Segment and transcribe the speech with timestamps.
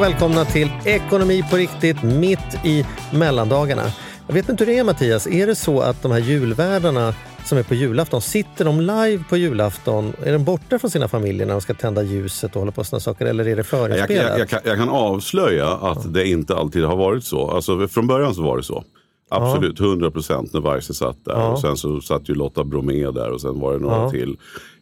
[0.00, 3.82] Och välkomna till Ekonomi på riktigt mitt i mellandagarna.
[4.26, 7.14] Jag vet inte hur det är Mattias, är det så att de här julvärdarna
[7.44, 10.12] som är på julafton, sitter de live på julafton?
[10.24, 13.00] Är de borta från sina familjer när de ska tända ljuset och hålla på sådana
[13.00, 14.30] saker eller är det Jag, förinspelat?
[14.30, 17.50] jag, jag, kan, jag kan avslöja att det inte alltid har varit så.
[17.50, 18.84] Alltså, från början så var det så.
[19.30, 21.50] Absolut, 100 procent när Weise satt där.
[21.50, 24.36] Och sen så satt ju Lotta Bromé där och sen var det några till.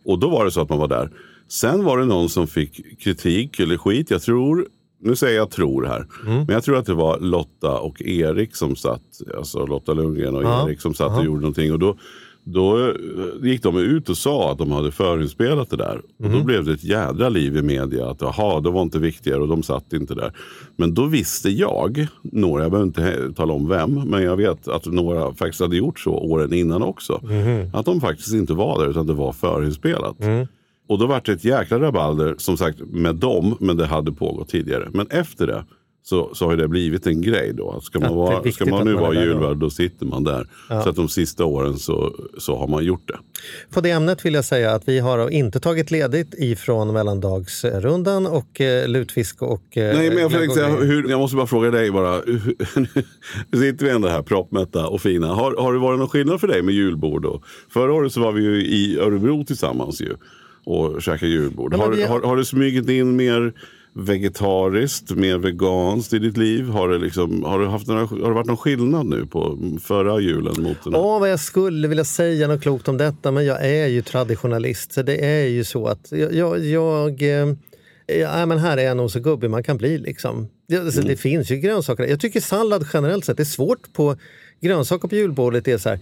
[0.04, 1.10] Och då var det så att man var där.
[1.48, 4.10] Sen var det någon som fick kritik eller skit.
[4.10, 4.66] Jag tror,
[5.00, 6.06] nu säger jag tror här.
[6.24, 9.02] Men jag tror att det var Lotta och Erik som satt.
[9.36, 11.72] Alltså Lotta Lundgren och Erik som satt och gjorde någonting.
[11.72, 11.96] Och då,
[12.44, 12.92] då eh,
[13.42, 15.96] gick de ut och sa att de hade förinspelat det där.
[16.18, 18.10] Och då blev det ett jädra liv i media.
[18.10, 20.32] Att jaha, det var inte viktigare och de satt inte där.
[20.76, 24.86] Men då visste jag, några, jag behöver inte tala om vem, men jag vet att
[24.86, 27.20] några faktiskt hade gjort så åren innan också.
[27.72, 30.16] Att de faktiskt inte var där utan det var förinspelat.
[30.88, 34.48] Och då var det ett jäkla rabalder som sagt med dem, men det hade pågått
[34.48, 34.88] tidigare.
[34.92, 35.64] Men efter det
[36.08, 37.80] så, så har det blivit en grej då.
[37.80, 39.26] Ska man, vara, ska man nu man vara där då.
[39.26, 40.46] julvärd då sitter man där.
[40.68, 43.18] Så att de sista åren så, så har man gjort det.
[43.74, 48.60] På det ämnet vill jag säga att vi har inte tagit ledigt ifrån mellandagsrundan och
[48.60, 49.76] eh, lutfisk och...
[49.76, 52.22] Eh, Nej, men jag, tänkte, hur, jag måste bara fråga dig bara.
[53.50, 55.26] Nu sitter vi ändå här proppmätta och fina.
[55.26, 57.22] Har, har det varit någon skillnad för dig med julbord?
[57.22, 57.42] Då?
[57.68, 60.14] Förra året så var vi ju i Örebro tillsammans ju
[60.68, 61.74] och käkade julbord.
[61.74, 63.52] Har, vi- har, har det smugit in mer
[63.92, 66.68] vegetariskt, mer veganskt i ditt liv?
[66.68, 70.20] Har det, liksom, har, det haft några, har det varit någon skillnad nu på förra
[70.20, 70.92] julen mot den?
[70.92, 74.92] Ja, vad jag skulle vilja säga något klokt om detta, men jag är ju traditionalist.
[74.92, 76.34] Så det är ju så att jag...
[76.34, 77.54] jag, jag eh,
[78.20, 79.98] ja, men här är jag nog så gubbig man kan bli.
[79.98, 80.48] Liksom.
[80.68, 82.06] Det, alltså, det finns ju grönsaker.
[82.06, 84.16] Jag tycker sallad generellt sett, det är svårt på
[84.60, 85.64] grönsaker på julbordet.
[85.64, 85.98] Det är så här,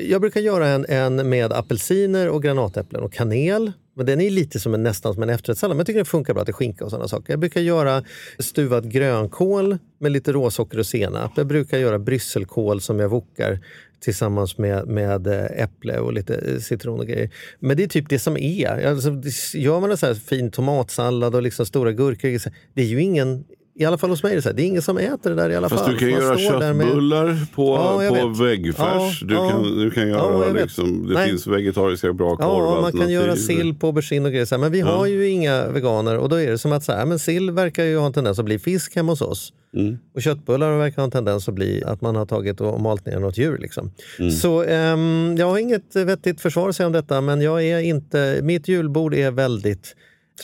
[0.00, 3.72] jag brukar göra en, en med apelsiner och granatäpplen och kanel.
[3.94, 5.76] Men den är lite som en, nästan som en efterrättssallad.
[5.76, 7.32] Men jag tycker den funkar bra till skinka och sådana saker.
[7.32, 8.04] Jag brukar göra
[8.38, 11.32] stuvad grönkål med lite råsocker och senap.
[11.36, 13.58] Jag brukar göra brysselkål som jag wokar
[14.00, 17.30] tillsammans med, med eh, äpple och lite eh, citron och grejer.
[17.60, 18.86] Men det är typ det som är.
[18.86, 19.10] Alltså,
[19.58, 23.02] gör man en sån här fin tomatsallad och liksom stora gurkor, så- det är ju
[23.02, 23.44] ingen
[23.74, 25.36] i alla fall hos mig är det så här, det är ingen som äter det
[25.36, 25.92] där i alla Fast fall.
[25.92, 27.66] du kan Man göra där med- köttbullar på,
[28.02, 28.40] Ja, på vet.
[28.40, 29.22] väggfärs.
[29.22, 29.50] Ja, du, ja.
[29.50, 30.62] kan, du kan Ja, göra vet.
[30.62, 31.28] liksom, det Nej.
[31.28, 34.44] finns vegetariska bra Ja, man kan göra sill på aubergine och grejer.
[34.46, 34.60] så här.
[34.60, 37.18] Men vi har ju inga veganer och då är det som att så här, men
[37.18, 39.52] sill verkar ju ha en tendens att bli fisk hemma hos oss.
[39.76, 39.98] Mm.
[40.14, 43.18] Och köttbullar verkar ha en tendens att bli att man har tagit och malt ner
[43.18, 43.58] något djur.
[43.58, 43.90] Liksom.
[44.18, 44.30] Mm.
[44.30, 48.38] Så ehm, jag har inget vettigt försvar att säga om detta men jag är inte,
[48.42, 49.94] mitt julbord är väldigt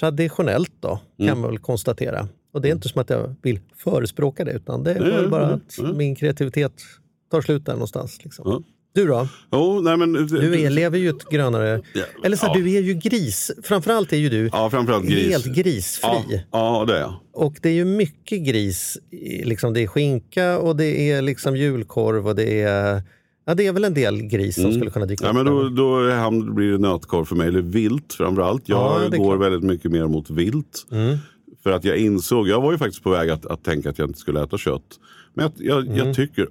[0.00, 1.28] traditionellt då, Mm.
[1.28, 2.28] kan man väl konstatera.
[2.52, 5.78] Och det är inte som att jag vill förespråka det utan det är bara att
[5.94, 6.72] min kreativitet
[7.30, 8.24] tar slut där någonstans.
[8.24, 8.64] Liksom.
[8.94, 9.28] Du då?
[9.52, 11.82] Jo, nej, men, Du är, lever ju ett grönare...
[11.94, 12.60] Ja, Eller så här, ja.
[12.64, 13.50] du är ju gris.
[13.62, 14.70] Framförallt är ju du Ja,
[15.02, 15.28] gris.
[15.30, 16.44] helt grisfri.
[16.52, 17.14] Ja, det är jag.
[17.32, 18.98] Och det är ju mycket gris.
[19.44, 23.02] Liksom det är skinka och det är liksom julkorv och det är...
[23.46, 25.46] Ja, det är väl en del gris som skulle kunna dyka Mm.
[25.46, 25.62] Ja, upp.
[25.64, 28.68] men då, då blir det nötkorv för mig, eller vilt framförallt.
[28.68, 29.40] Jag går klart.
[29.40, 30.86] väldigt mycket mer mot vilt.
[31.68, 34.08] För att jag insåg, jag var ju faktiskt på väg att, att tänka att jag
[34.08, 35.00] inte skulle äta kött.
[35.34, 35.96] Men jag, jag, Mm.
[35.96, 36.48] jag, tycker,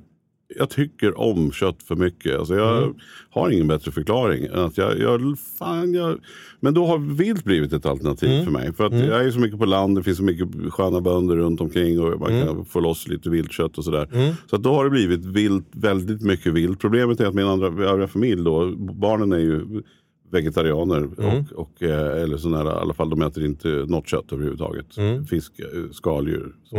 [0.57, 2.39] jag tycker om kött för mycket.
[2.39, 2.95] Alltså jag Mm.
[3.29, 4.45] har ingen bättre förklaring.
[4.45, 5.21] Än att jag, jag,
[5.59, 6.19] fan, jag,
[6.59, 8.45] men då har vilt blivit ett alternativ Mm.
[8.45, 8.73] för mig.
[8.73, 11.61] För att jag är så mycket på land, det finns så mycket sköna bönder runt
[11.61, 12.47] omkring och man Mm.
[12.47, 14.33] kan få loss lite viltkött och sådär.
[14.49, 16.79] Så att då har det blivit vilt, väldigt mycket vilt.
[16.79, 19.83] Problemet är att min andra, övriga familj då, barnen är ju
[20.31, 20.97] vegetarianer.
[20.97, 21.11] Mm.
[21.17, 24.97] Och, och, eh, eller sådana här, i alla fall de äter inte något kött överhuvudtaget.
[24.97, 25.25] Mm.
[25.25, 26.55] Fisk, eh, skaldjur.
[26.63, 26.77] Så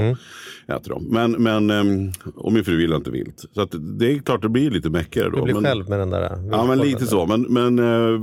[0.75, 1.05] äter de.
[1.05, 3.45] Men, men, ehm, och min fru gillar inte vilt.
[3.53, 5.37] Så det är klart det blir lite mäckigare då.
[5.37, 6.49] Du blir men, själv med den där...
[6.51, 7.27] Ja men lite så.
[7.27, 8.21] Men, men eh,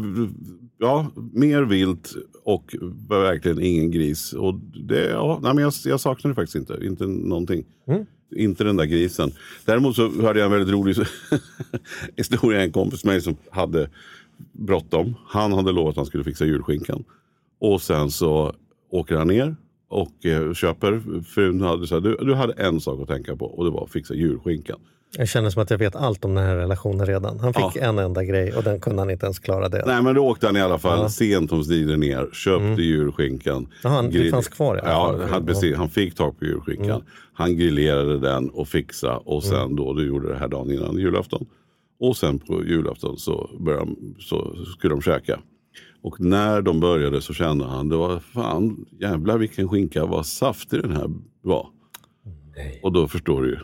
[0.80, 2.75] ja, mer vilt och
[3.10, 4.33] verkligen ingen gris.
[4.33, 4.56] Och
[4.88, 6.80] det, ja, nej, men jag, jag saknar det faktiskt inte.
[6.86, 7.66] Inte någonting.
[8.36, 9.31] Inte den där grisen.
[9.66, 10.95] Däremot så hörde jag en väldigt rolig
[12.16, 12.62] historia.
[12.62, 13.89] En kompis med mig som hade
[14.51, 15.15] bråttom.
[15.27, 17.03] Han hade lovat att han skulle fixa julskinkan.
[17.59, 18.53] Och sen så
[18.91, 19.55] åker han ner
[19.89, 23.45] Och eh, köper, frun hade så här, du, du hade en sak att tänka på
[23.45, 24.79] och det var att fixa julskinkan.
[25.17, 27.39] Jag känner som att jag vet allt om den här relationen redan.
[27.39, 29.83] Han fick en enda grej och den kunde han inte ens klara det.
[29.87, 33.67] Nej men då åkte han i alla fall sent om stider ner, köpte julskinkan.
[33.83, 35.15] Jaha, han- det grill- fanns kvar i alla Ja, fall.
[35.15, 35.29] Mm.
[35.29, 37.01] han, precis, han fick tag på julskinkan.
[37.33, 39.75] Han grillerade den och fixade och sen Mm.
[39.75, 41.45] då, du gjorde det här dagen innan julafton.
[42.00, 45.39] Och sen på julafton så, började de, så skulle de käka.
[46.01, 50.81] Och när de började så kände han, det var fan jävlar vilken skinka, vad saftig
[50.81, 51.09] den här
[51.42, 51.69] var.
[52.83, 53.59] Och då förstår du ju.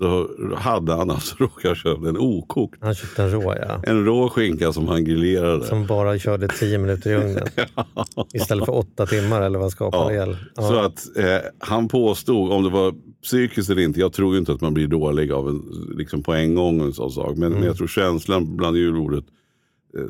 [0.00, 2.78] Då hade han alltså råkat köpa en okokt.
[2.80, 3.80] Han köpte en rå, ja.
[3.82, 5.64] En rå skinka som han grillerade.
[5.64, 7.46] Som bara körde tio minuter i ugnen.
[8.34, 10.36] Istället för åtta timmar eller vad skapar Ja, el.
[10.54, 11.24] Så att eh,
[11.58, 14.86] han påstod, om det var psykiskt eller inte, jag tror ju inte att man blir
[14.86, 15.62] dålig av en,
[15.96, 17.36] liksom på en gång en sån sak.
[17.36, 17.58] Men, Mm.
[17.58, 19.24] men jag tror känslan bland julbordet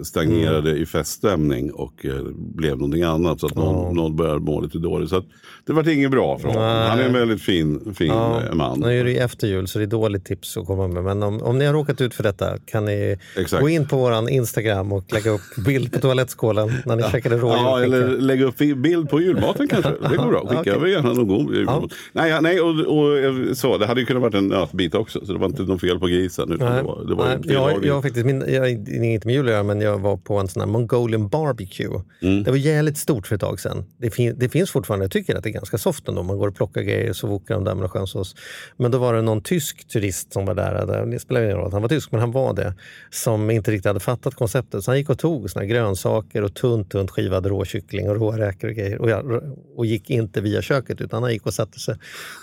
[0.03, 0.83] stagnerade Mm.
[0.83, 3.41] i feststämning och eh, blev någonting annat.
[3.41, 5.11] Så att någon, någon började må lite dåligt.
[5.11, 5.25] Så att
[5.67, 6.63] det var inget bra för honom.
[6.63, 6.89] Nej.
[6.89, 8.81] Han är en väldigt fin, fin Ja, eh, man.
[8.81, 11.05] Nu är det ju efter jul så det är dåligt tips att komma med.
[11.05, 13.63] Men om, om ni har råkat ut för detta kan ni Exakt.
[13.63, 17.49] gå in på våran Instagram och lägga upp bild på toalettskålen när ni käkade rå
[17.49, 19.91] Ja, eller lägga upp bild på julmaten kanske.
[20.11, 20.47] Det går bra.
[20.47, 21.93] Skicka över gärna någon god julmat.
[22.13, 25.27] Nej, ja, nej och, och eh, så, det hade ju kunnat varit en nötbit också.
[25.27, 26.53] Så det var inte något fel på grisen.
[26.53, 28.71] Utan Nej, det var, det var nej, jag, jag, har faktiskt, min, jag
[29.05, 32.01] inget med jul att göra, men jag var på en sån här Mongolian barbecue.
[32.23, 32.43] Mm.
[32.43, 33.85] Det var jävligt stort för ett tag sedan.
[33.99, 36.23] Det, fin, det finns fortfarande, jag tycker att det är ganska soft ändå.
[36.23, 38.35] Man går och plockar grejer så vokar de där med någon skön sås.
[38.77, 41.07] Men då var det någon tysk turist som var där.
[41.07, 42.75] det spelar ingen roll att han var tysk, men han var det.
[43.11, 44.85] Som inte riktigt hade fattat konceptet.
[44.85, 48.75] Så han gick och tog såna grönsaker och tunt, tunt skivad råkyckling och råräkor och
[48.75, 49.01] grejer.
[49.01, 49.43] Och, jag,
[49.77, 51.97] och gick inte via köket utan han gick och satte sig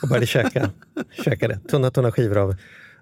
[0.04, 0.70] och började käka,
[1.26, 1.60] käka det.
[1.70, 2.56] Tunna, tunna skivor av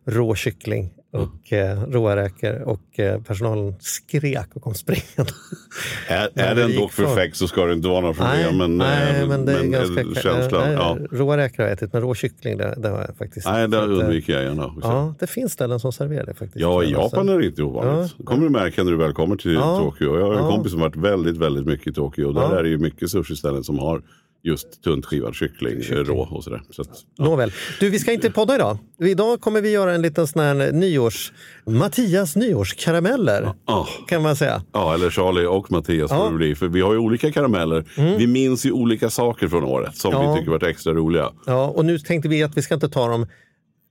[0.06, 5.32] rå kyckling och eh, råa räkor och eh, personalen skrek och kom springande.
[6.08, 8.58] Är, Ja, är det den dock perfekt så ska det inte vara några problem.
[8.58, 10.22] men, nej, eh, men det är men, eh, ganska...
[10.22, 10.98] känslan, nej, ja.
[11.12, 13.78] Råa räkor har jag ätit, men rå kyckling det, det har jag faktiskt Nej, det
[13.78, 14.66] eh, undviker jag gärna.
[14.66, 14.80] också.
[14.88, 16.56] Ja, det finns ställen som serverar det faktiskt.
[16.62, 18.16] Ja, i Japan är det inte ovanligt.
[18.18, 18.26] Ja.
[18.26, 19.78] kommer du märka när du väl kommer till Ja.
[19.80, 20.20] Tokyo.
[20.20, 20.50] Jag har en Ja.
[20.52, 22.28] kompis som varit väldigt, väldigt mycket i Tokyo.
[22.28, 22.60] Och där Ja.
[22.60, 24.02] är det ju mycket sushi-ställen som har
[24.46, 26.62] just tunt skivad kyckling, eh, rå och sådär.
[26.70, 27.52] Så att, Nåväl.
[27.80, 28.78] Du, vi ska inte podda idag.
[29.00, 31.32] Idag kommer vi göra en liten sån här nyårs...
[31.68, 33.88] Mattias nyårskarameller, ja.
[34.08, 34.62] kan man säga.
[34.74, 36.28] Ja, eller Charlie och Mattias Ja.
[36.30, 36.56] det bli.
[36.56, 37.86] För vi har ju olika karameller.
[38.18, 40.32] Vi minns ju olika saker från året som Ja.
[40.34, 41.32] vi tycker varit extra roliga.
[41.46, 43.28] Ja, och nu tänkte vi att vi ska inte ta de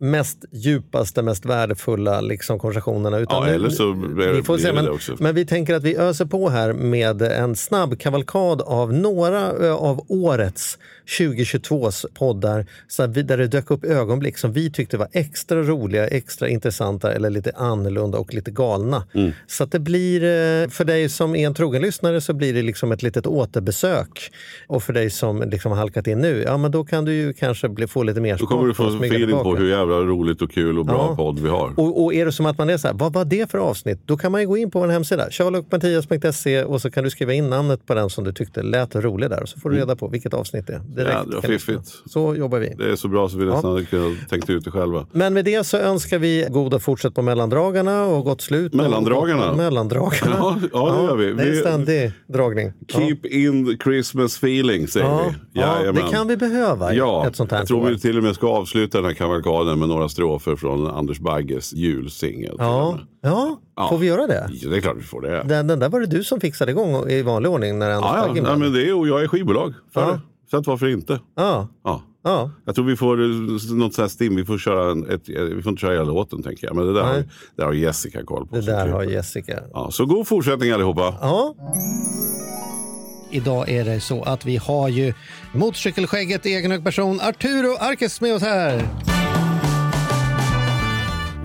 [0.05, 3.19] mest djupaste, mest värdefulla liksom, konversationerna.
[3.19, 6.25] Utan Ja, eller så blir- vi får se, men, men vi tänker att vi öser
[6.25, 10.79] på här med en snabb kavalkad av några av årets
[11.19, 16.09] 2022s poddar så vi, där det dök upp ögonblick som vi tyckte var extra roliga,
[16.09, 19.05] extra intressanta eller lite annorlunda och lite galna.
[19.15, 19.33] Mm.
[19.47, 22.63] Så att det blir, eh, för dig som är en trogen lyssnare så blir det
[22.63, 24.31] liksom ett litet återbesök.
[24.67, 27.33] Och för dig som liksom har halkat in nu, ja men då kan du ju
[27.33, 30.51] kanske bli, få lite mer Då kommer du få feeling på hur jävla roligt och
[30.51, 31.17] kul och bra Ja.
[31.17, 31.73] podd vi har.
[31.77, 33.99] Och, och är det som att man är så här, vad var det för avsnitt?
[34.07, 37.33] Då kan man ju gå in på vår hemsida, charlieochmattias.se och så kan du skriva
[37.33, 39.97] in namnet på den som du tyckte lät rolig där och så får du reda
[39.97, 40.79] på vilket avsnitt det är.
[40.79, 41.17] Direkt Mm.
[41.17, 42.03] Ja, det var fiffigt.
[42.07, 42.75] Så jobbar vi.
[42.79, 45.07] Det är så bra så vi nästan hade kunnat tänkt ut det själva.
[45.13, 48.75] Men med det så önskar vi goda fortsätt på mellandragarna och gott slut.
[48.75, 49.51] Mellandragarna?
[49.51, 50.37] Och, mellandragarna.
[50.39, 51.33] Ja, ja, det gör vi.
[51.33, 52.73] Det är ständig dragning.
[52.87, 52.99] Ja.
[52.99, 55.61] Keep in Christmas feeling säger Ja, vi.
[55.61, 58.35] ja, det kan vi behöva Ja, ett sånt här jag tror vi till och med
[58.35, 62.57] ska avsluta den här kavalkaden med några strofer från Anders Bagges julsingel.
[62.59, 63.89] Ja, ja, Ja.
[63.89, 64.51] får vi göra det?
[64.53, 65.43] Ja, det är klart vi får det.
[65.49, 68.17] Den, den där var det du som fixade igång i vanlig ordning när Anders Ja,
[68.21, 68.59] ja, Bagge ja, med.
[68.59, 70.07] men det är, och jag är skivbolag för Ja.
[70.13, 70.21] det.
[70.51, 71.21] Så att varför inte?
[71.37, 72.03] ja, Ja.
[72.25, 72.51] ja.
[72.65, 73.63] Jag tror vi får eh, något
[73.95, 74.37] sånt här stim.
[74.37, 76.77] Vi får, köra en, ett, eh, vi får inte köra hela låten tänker jag.
[76.77, 77.29] Men det där, har, Nej.
[77.57, 78.55] det har Jessica koll på.
[78.57, 79.03] Det där har.
[79.05, 79.61] Jessica.
[79.73, 81.15] Ja, så god fortsättning allihopa.
[81.21, 81.55] Ja.
[83.31, 85.15] Idag är det så att vi har ju
[85.55, 88.83] motorcykelskägget i egen hög person Arturo Arkes med oss här.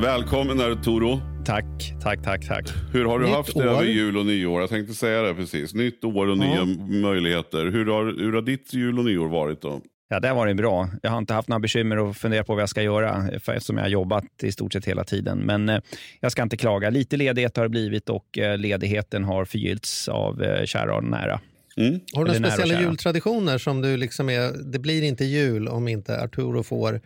[0.01, 1.21] Välkommen Arturo.
[1.45, 1.65] Tack,
[2.03, 2.69] tack, tack, tack.
[2.93, 3.73] Hur har du Nytt haft det år.
[3.73, 4.61] över jul och nyår?
[4.61, 5.73] Jag tänkte säga det precis.
[5.73, 6.65] Nytt år och nya
[7.01, 7.65] möjligheter.
[7.65, 9.81] Hur har, hur har ditt jul och nyår varit då?
[10.09, 10.89] Ja, det har varit bra.
[11.01, 13.77] Jag har inte haft några bekymmer och funderat på vad jag ska göra för eftersom
[13.77, 15.39] jag har jobbat i stort sett hela tiden.
[15.39, 15.79] Men eh,
[16.19, 16.89] jag ska inte klaga.
[16.89, 21.39] Lite ledighet har det blivit och eh, ledigheten har förgyllts av eh, kära och nära.
[22.13, 26.21] Har du några speciella jultraditioner som du liksom är, det blir inte jul om inte
[26.21, 27.01] Arturo får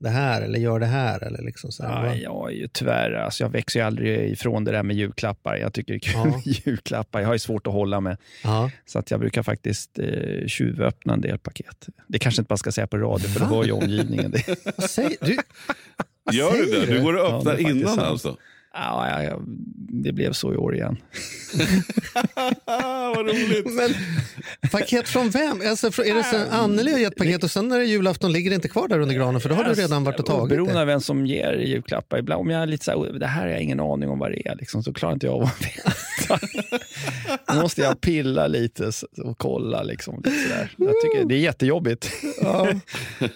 [0.00, 2.06] det här eller gör det här eller liksom så här.
[2.06, 5.56] Ja, jag är ju tyvärr, alltså jag växer ju aldrig ifrån det där med julklappar.
[5.56, 6.24] Jag tycker det är kul Ja.
[6.24, 7.20] med julklappar.
[7.20, 8.16] Jag har ju svårt att hålla med.
[8.44, 8.70] Ja.
[8.86, 11.86] Så att jag brukar faktiskt eh, tjuvöppna en del paket.
[12.06, 14.56] Det kanske inte bara ska säga på radio, för då hör ju omgivningen det.
[14.76, 15.38] Vad säger du?
[16.22, 16.86] Vad Gör du det?
[16.86, 18.08] Du går och Ja, öppnar det faktiskt innan sant.
[18.08, 18.36] alltså?
[18.80, 19.40] Ja, ja, ja,
[19.90, 20.96] det blev så i år igen.
[23.14, 23.66] Vad roligt.
[23.74, 23.90] Men
[24.70, 25.62] paket från vem?
[25.70, 28.50] Alltså, är det så Anneli har gett paket och sen när det är julafton ligger
[28.50, 30.74] det inte kvar där under granen för då har du redan varit och tagit Beroende
[30.74, 30.80] det.
[30.80, 32.18] av vem som ger julklappar.
[32.18, 34.30] Ibland, om jag är lite så här, det här har jag ingen aning om vad
[34.30, 35.60] det är, liksom, så klarar inte jag av att
[37.46, 38.90] Då måste jag pilla lite
[39.24, 39.82] och kolla.
[39.82, 40.70] Liksom, lite så där.
[40.76, 42.10] Jag tycker det är jättejobbigt.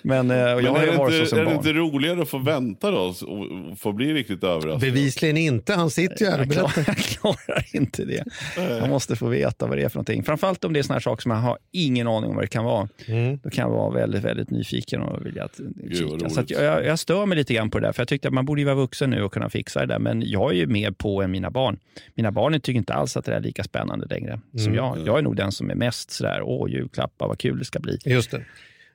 [0.02, 1.52] Men, eh, och jag Men har är ju det, varit så inte, som är det
[1.52, 4.80] inte roligare att få vänta då och få bli riktigt överraskad?
[4.80, 6.94] Bevisligen inte, han sitter ju här och Jag klarar, berättar.
[6.96, 8.24] jag klarar inte det.
[8.56, 10.22] Jag måste få veta vad det är för någonting.
[10.22, 12.48] Framförallt om det är såna här saker som jag har ingen aning om vad det
[12.48, 12.88] kan vara.
[13.06, 13.38] Mm.
[13.42, 15.60] Då kan jag vara väldigt, väldigt nyfiken och vilja att,
[15.92, 16.30] kika.
[16.30, 18.28] Så att jag, jag, jag stör mig lite grann på det där, för jag tyckte
[18.28, 19.98] att man borde ju vara vuxen nu och kunna fixa det där.
[19.98, 21.78] Men jag är ju mer på än mina barn.
[22.14, 24.98] Mina barn tycker inte alls att det är lika spännande längre som jag.
[25.06, 27.98] Jag är nog den som är mest sådär, åh julklappar, vad kul det ska bli.
[28.04, 28.44] Just det.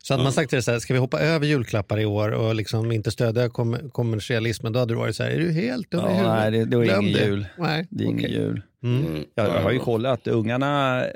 [0.03, 2.31] Så hade man sagt till dig så här, ska vi hoppa över julklappar i år
[2.31, 5.91] och liksom inte stödja kom kommersialismen, då hade du varit så här, är du helt
[5.91, 6.31] dum i Ja, huvudet?
[6.37, 7.25] nej, det, det är Glöm ingen det.
[7.25, 7.45] jul.
[7.57, 8.31] Nej, Det är ingen okej.
[8.33, 8.61] jul.
[8.83, 9.23] Mm.
[9.35, 11.11] Jag, jag har ju kollat, ungarna eh,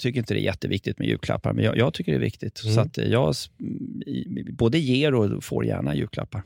[0.00, 2.58] tycker inte det är jätteviktigt med julklappar, men jag, jag tycker det är viktigt.
[2.58, 3.50] Så att jag s-
[4.06, 6.42] i- både ger och får gärna julklappar.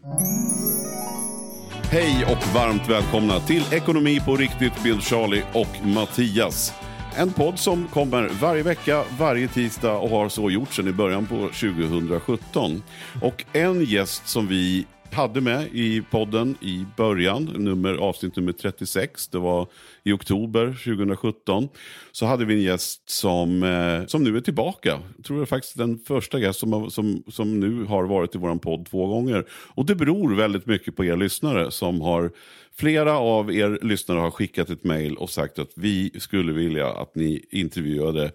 [1.91, 6.73] Hej och varmt välkomna till Ekonomi på riktigt med Charlie och Mattias.
[7.17, 11.27] En podd som kommer varje vecka, varje tisdag och har så gjort sedan i början
[11.27, 12.83] på 2017.
[13.23, 19.29] Och en gäst som vi hade med i podden i början, nummer, avsnitt nummer 36,
[19.29, 19.67] det var
[20.05, 21.69] i oktober 2017,
[22.13, 25.01] så hade vi en gäst som, eh, som nu är tillbaka.
[25.17, 28.35] Jag tror det är faktiskt den första gäst som, har- som, som nu har varit
[28.35, 29.45] i vår podd två gånger.
[29.51, 32.31] Och det beror väldigt mycket på er lyssnare som har
[32.77, 37.15] Flera av er lyssnare har skickat ett mejl och sagt att vi skulle vilja att
[37.15, 38.33] ni intervjuade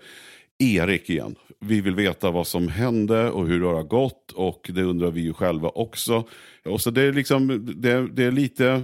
[0.59, 1.35] Erik igen.
[1.59, 5.21] Vi vill veta vad som hände och hur det har gått och det undrar vi
[5.21, 6.23] ju själva också.
[6.69, 8.81] Och så det är liksom, det, det är lite,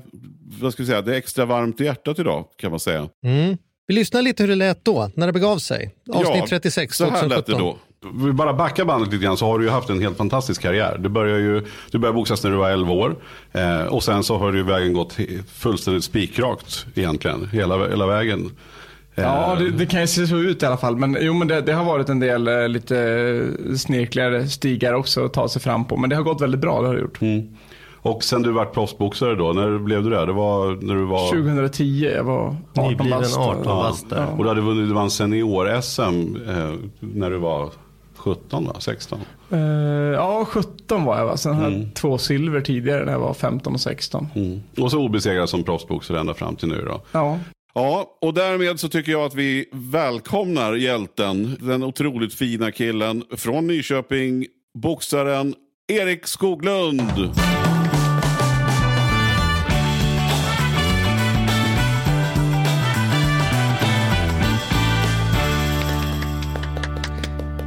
[0.61, 3.09] vad ska vi säga, det är extra varmt i hjärtat idag kan man säga.
[3.25, 3.57] Mm.
[3.87, 5.95] Vi lyssnar lite hur det lät då, när det begav sig.
[6.13, 7.37] Avsnitt Ja, 36, Så här 2017.
[7.37, 7.77] lät det då.
[8.25, 10.97] Vi bara backar bandet lite grann så har du ju haft en helt fantastisk karriär.
[10.99, 13.15] Du började ju du började boxas när du var 11 år.
[13.51, 15.17] Eh, och sen så har ju vägen gått
[15.53, 17.49] fullständigt spikrakt egentligen.
[17.51, 18.51] Hela, hela vägen.
[19.15, 20.97] Eh, Ja, det, det kan ju se så ut i alla fall.
[20.97, 22.95] Men, jo, men det, det har varit en del eh, lite
[23.77, 25.97] snirkligare stigar också att ta sig fram på.
[25.97, 27.21] Men det har gått väldigt bra, det har det gjort.
[27.21, 27.55] Mm.
[28.05, 30.25] Och sen du vart proffsboxare då, när blev du det?
[30.25, 31.29] Det var när du var...
[31.29, 33.37] 2010, jag var 18 Nybliven bast.
[33.37, 33.75] 18 Ja.
[33.75, 34.27] bast där.
[34.37, 37.69] Och du hade vunnit, du vann senior-SM eh, när du var
[38.17, 38.75] 17 va?
[38.79, 39.19] 16?
[39.51, 41.37] Eh, ja, 17 var jag va.
[41.37, 41.81] Sen hade Mm.
[41.81, 44.27] jag två silver tidigare när jag var 15 och 16.
[44.79, 47.01] Och så obesegrad som proffsboxare ända fram till nu då.
[47.11, 47.39] Ja.
[47.73, 53.67] Ja, och därmed så tycker jag att vi välkomnar hjälten, den otroligt fina killen från
[53.67, 55.55] Nyköping, boxaren
[55.87, 57.01] Erik Skoglund.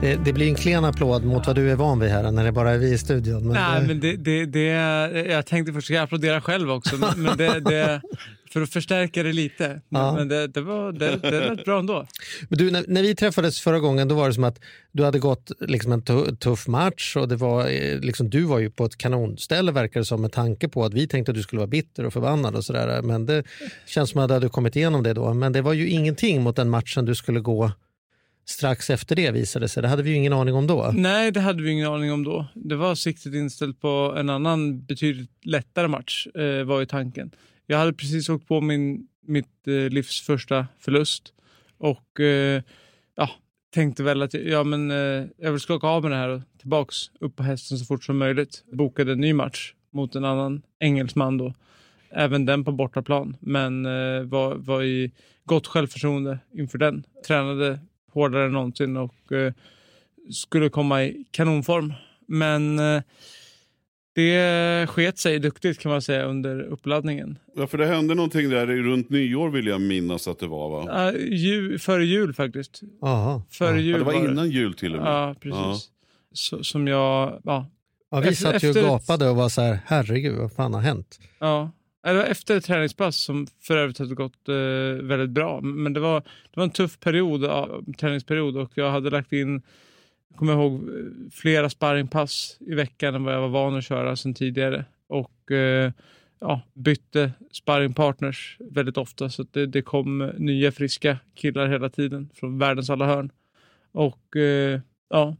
[0.01, 2.53] Det, det blir en klen applåd mot vad du är van vid här när det
[2.53, 3.43] bara är vi i studion.
[3.47, 4.63] Men Nej, det, men det, det, det,
[5.31, 8.03] jag tänkte jag applådera själv också, men, det, det,
[8.53, 9.81] för att förstärka det lite.
[9.89, 10.15] Men, Ja.
[10.15, 12.07] men det, det, var, det, det lät bra ändå.
[12.49, 14.61] men du, när, när vi träffades förra gången då var det som att
[14.93, 18.59] du hade gått liksom en tu- tuff match och det var, eh, liksom, du var
[18.59, 21.43] ju på ett kanonställe verkar det som med tanke på att vi tänkte att du
[21.43, 23.03] skulle vara bitter och förbannad och sådär.
[23.03, 23.45] Men det
[23.87, 25.35] känns som att du hade kommit igenom det då.
[25.35, 27.73] Men det var ju ingenting mot den matchen du skulle gå
[28.49, 29.83] strax efter det visade sig.
[29.83, 30.91] Det hade vi ju ingen aning om då.
[30.95, 32.47] Nej, det hade vi ingen aning om då.
[32.55, 37.31] Det var siktet inställt på en annan betydligt lättare match, eh, var ju tanken.
[37.67, 41.33] Jag hade precis åkt på min, mitt eh, livs första förlust
[41.79, 42.63] och eh,
[43.17, 43.31] ja,
[43.75, 46.97] tänkte väl att ja, men, eh, jag vill skaka av med det här och tillbaks
[47.21, 48.65] upp på hästen så fort som möjligt.
[48.73, 51.55] Bokade en ny match mot en annan engelsman då.
[52.11, 55.13] Även den på bortaplan, men eh, var, var i
[55.45, 57.05] gott självförtroende inför den.
[57.27, 57.79] Tränade
[58.19, 59.53] hårdare än någonsin och eh,
[60.31, 61.93] skulle komma i kanonform.
[62.27, 63.03] Men eh,
[64.15, 67.39] det sket sig duktigt kan man säga under uppladdningen.
[67.57, 71.11] Ja, för det hände någonting där runt nyår vill jag minnas att det var va?
[71.11, 72.81] Uh, jul, före jul faktiskt.
[73.03, 73.43] Aha.
[73.51, 73.77] Före ja.
[73.77, 75.13] jul Ja, det var innan jul till och med.
[75.13, 75.89] Ja, precis.
[76.33, 77.67] Så, som jag, ja,
[78.11, 81.21] Ja, vi satt ju och gapade och var så här, herregud vad fan har hänt?
[81.39, 81.71] Ja,
[82.13, 84.55] det var efter ett träningspass som för övrigt hade gått eh,
[85.03, 85.61] väldigt bra.
[85.61, 89.63] Men det var, det var en tuff period, ja, träningsperiod och jag hade lagt in,
[90.37, 94.17] kommer jag ihåg, eh, flera sparringpass i veckan än vad jag var van att köra
[94.17, 94.85] sedan tidigare.
[95.07, 95.93] Och eh,
[96.41, 101.89] ja, bytte sparringpartners väldigt ofta så att det, det kom eh, nya friska killar hela
[101.89, 103.33] tiden från världens alla hörn.
[103.93, 105.37] Och eh, ja,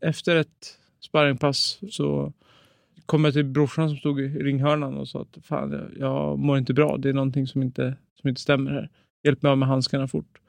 [0.00, 2.32] efter ett sparringpass så
[3.10, 6.58] kom jag till brorsan som stod i ringhörnan och sa att fan, jag, jag mår
[6.58, 6.96] inte bra.
[6.96, 8.90] Det är någonting som inte, som inte stämmer här.
[9.24, 10.40] Hjälp mig av med handskarna fort.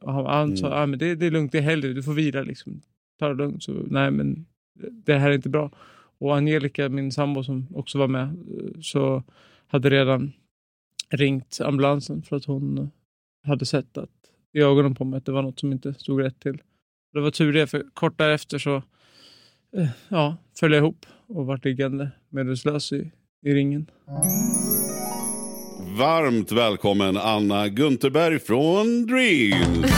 [0.00, 2.12] Och han, han sa, ah, men det, det är lugnt, det är helg, du får
[2.12, 2.42] vila.
[2.42, 2.80] Liksom.
[3.18, 3.62] Ta det lugnt.
[3.62, 5.70] Så, nej, men det här är inte bra.
[6.18, 9.22] Och Angelica, min sambo som också var med, eh, så
[9.66, 10.32] hade redan
[11.10, 12.90] ringt ambulansen för att hon
[13.42, 14.10] hade sett att
[14.52, 16.62] i ögonen på mig att det var något som inte stod rätt till.
[17.12, 18.76] Det var tur det, för kort därefter så
[19.76, 23.10] eh, ja, föll jag ihop och vart liggande medvetslös i,
[23.42, 23.90] i ringen.
[25.98, 29.92] Varmt välkommen Anna Gunterberg från Dreams.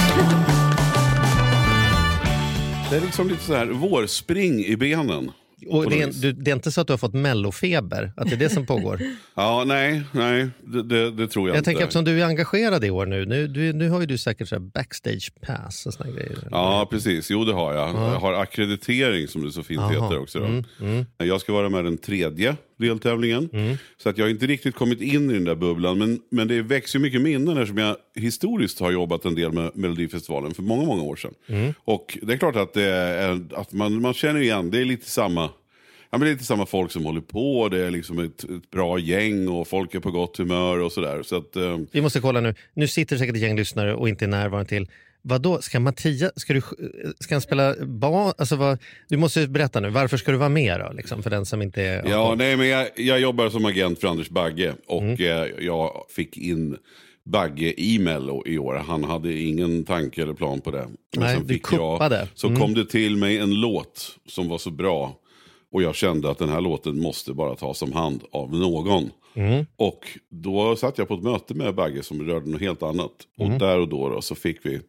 [2.90, 5.30] Det är liksom lite så här vårspring i benen.
[5.69, 8.12] Och det, är, du, det är inte så att du har fått mellofeber?
[8.16, 9.00] Att det är det som pågår?
[9.35, 11.71] ja, nej, nej det, det, det tror jag, jag inte.
[11.71, 14.49] tänker eftersom du är engagerad i år nu, nu, du, nu har ju du säkert
[14.49, 16.49] så backstage pass och såna grejer.
[16.50, 17.31] Ja, precis.
[17.31, 17.88] Jo, det har jag.
[17.88, 18.12] Ja.
[18.12, 19.90] Jag har akkreditering som det så fint Aha.
[19.90, 20.38] heter också.
[20.38, 21.07] Mm, mm.
[21.16, 23.48] Jag ska vara med den tredje deltävlingen.
[23.52, 23.76] Mm.
[23.96, 25.98] Så att jag har inte riktigt kommit in i den där bubblan.
[25.98, 30.54] Men, men det växer mycket minnen eftersom jag historiskt har jobbat en del med Melodifestivalen
[30.54, 31.34] för många, många år sedan.
[31.46, 31.74] Mm.
[31.78, 35.10] Och det är klart att, det är, att man, man känner igen, det är lite
[35.10, 35.50] samma
[36.14, 38.70] Ja, men det är lite samma folk som håller på, det är liksom ett, ett
[38.70, 41.22] bra gäng och folk är på gott humör och sådär.
[41.22, 41.78] Så att, eh...
[41.92, 44.88] Vi måste kolla nu, nu sitter säkert ett gäng lyssnare och inte är närvarande till.
[45.23, 46.62] Vadå, ska Mattias, ska, du,
[47.21, 48.35] ska han spela bas?
[48.38, 50.93] Alltså vad, du måste berätta nu, varför ska du vara med då?
[50.93, 52.09] Liksom, för den som inte är...
[52.09, 55.21] Ja, nej, men jag, jag jobbar som agent för Anders Bagge och mm.
[55.21, 56.76] eh, jag fick in
[57.25, 58.75] Bagge i Mello i år.
[58.75, 60.87] Han hade ingen tanke eller plan på det.
[61.17, 62.19] Men nej, sen du kuppade.
[62.19, 62.61] Jag, så mm.
[62.61, 65.17] kom det till mig en låt som var så bra.
[65.73, 69.11] Och jag kände att den här låten måste bara tas om hand av någon.
[69.34, 69.66] Mm.
[69.76, 73.12] Och då satt jag på ett möte med Bagge som rörde något helt annat.
[73.38, 73.52] Mm.
[73.52, 74.80] Och där och då, då, så fick vi...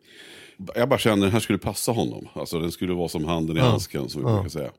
[0.76, 2.28] Jag bara kände att den här skulle passa honom.
[2.34, 4.72] Alltså den skulle vara som handen i handsken som vi brukar säga.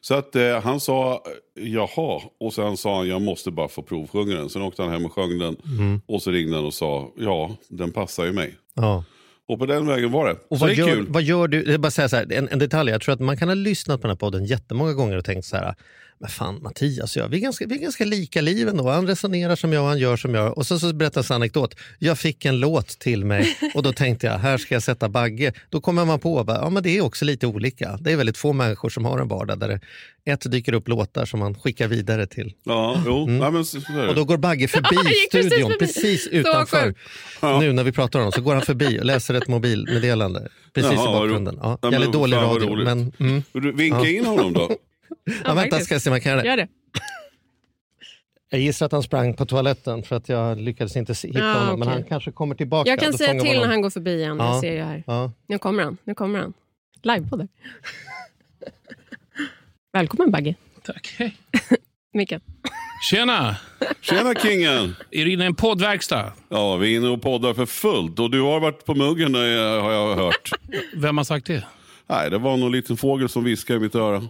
[0.00, 1.22] Så att eh, han sa
[1.54, 4.48] jaha och sen sa han jag måste bara få provsjunga den.
[4.48, 5.56] Sen åkte han hem och sjöng den.
[5.64, 6.00] Mm.
[6.06, 8.54] Och så ringde han och sa ja den passar ju mig.
[8.74, 9.04] Ja.
[9.48, 10.36] Och på den vägen var det.
[10.48, 11.06] Och så vad, det gör, kul.
[11.08, 11.70] vad gör du?
[11.70, 14.00] Jag bara säga så här, en, en, detalj, jag tror att man kan ha lyssnat
[14.00, 15.74] på den här podden jättemånga gånger och tänkt så här,
[16.22, 18.88] men fan Mattias och jag, vi är ganska, vi är ganska lika liv ändå.
[18.88, 20.58] Han resonerar som jag och han gör som jag.
[20.58, 21.74] Och så, så berättas en anekdot.
[21.98, 25.52] Jag fick en låt till mig och då tänkte jag, här ska jag sätta Bagge.
[25.68, 27.98] Då kommer man på, att ja det är också lite olika.
[28.00, 29.80] Det är väldigt få människor som har en vardag där det
[30.24, 32.52] ett dyker upp låtar som man skickar vidare till.
[32.64, 33.22] Ja, jo.
[33.22, 33.42] Mm.
[33.42, 34.96] Ja, men så, så och då går Bagge förbi
[35.28, 36.94] studion, precis, utanför.
[37.40, 37.60] Ja.
[37.60, 40.48] Nu när vi pratar om honom så går han förbi och läser ett mobilmeddelande.
[40.74, 41.58] Precis Jaha, i bakgrunden.
[41.62, 42.84] Ja, ja, jävligt dålig radio.
[42.84, 43.42] Men, mm.
[43.76, 44.70] Vinka in honom då.
[45.44, 46.48] ja, vänta, ska jag se om jag kan göra det.
[46.48, 46.68] Gör det.
[48.50, 51.66] Jag gissar att han sprang på toaletten för att jag lyckades inte hitta ja, honom.
[51.68, 51.78] Okay.
[51.78, 52.90] Men han kanske kommer tillbaka.
[52.90, 54.36] Jag kan säga till när han går förbi igen.
[54.38, 54.60] Ja.
[54.60, 55.04] ser jag här.
[55.06, 55.32] Ja.
[55.46, 55.96] Nu kommer han.
[56.04, 56.52] Nu kommer han.
[57.02, 57.48] Live på det.
[59.92, 60.54] Välkommen Bagge.
[60.82, 61.14] Tack.
[61.18, 61.36] Hej.
[62.12, 62.40] Mikael.
[63.10, 63.56] Tjena!
[64.00, 64.96] Tjena kingen!
[65.10, 66.32] Är du inne i en poddverkstad?
[66.48, 68.18] Ja, vi är inne och poddar för fullt.
[68.18, 70.50] Och du har varit på muggen har jag hört.
[70.94, 71.64] Vem har sagt det?
[72.06, 74.22] Nej, det var någon liten fågel som viskade i mitt öra.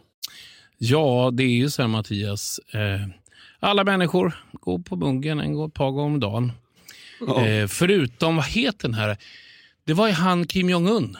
[0.84, 2.60] Ja, det är ju så här Mattias.
[2.72, 3.08] Eh,
[3.60, 6.52] alla människor går på muggen en par gånger om dagen.
[7.20, 7.46] Ja.
[7.46, 9.16] Eh, förutom, vad heter den här?
[9.84, 11.16] Det var ju han Kim Jong-Un.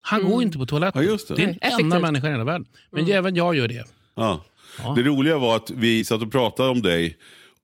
[0.00, 0.32] Han mm.
[0.32, 1.04] går inte på toaletten.
[1.04, 1.34] Ja, det.
[1.34, 1.42] det.
[1.42, 1.80] är den Effektivt.
[1.80, 2.66] enda människan i hela världen.
[2.90, 3.16] Men mm.
[3.16, 3.84] även jag gör det.
[4.14, 4.44] Ja.
[4.78, 4.92] ja.
[4.96, 7.16] Det roliga var att vi satt och pratade om dig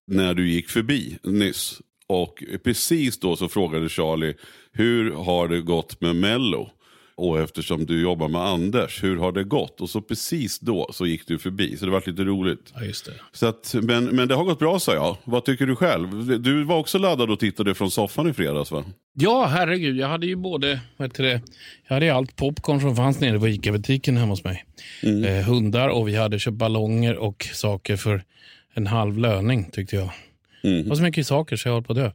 [0.06, 1.80] när du gick förbi nyss.
[2.06, 4.34] Och precis då så frågade Charlie,
[4.72, 6.70] hur har det gått med Mello?
[7.18, 9.80] Och eftersom du jobbar med Anders, hur har det gått?
[9.80, 12.72] Och så precis då så gick du förbi, så det var lite roligt.
[12.74, 13.12] Ja, just det.
[13.32, 15.16] Så att, men, men det har gått bra sa jag.
[15.24, 16.40] Vad tycker du själv?
[16.42, 18.84] Du var också laddad och tittade från soffan i fredags va?
[19.12, 19.96] Ja, herregud.
[19.96, 21.42] Jag hade ju både, vad heter det,
[21.88, 24.64] jag hade allt popcorn som fanns nere på ICA-butiken hemma hos mig.
[25.02, 25.24] Mm.
[25.24, 28.22] Eh, hundar och vi hade köpt ballonger och saker för
[28.74, 30.10] en halv löning tyckte jag.
[30.62, 30.82] Mm.
[30.82, 32.10] Det var så mycket saker så jag höll på att dö.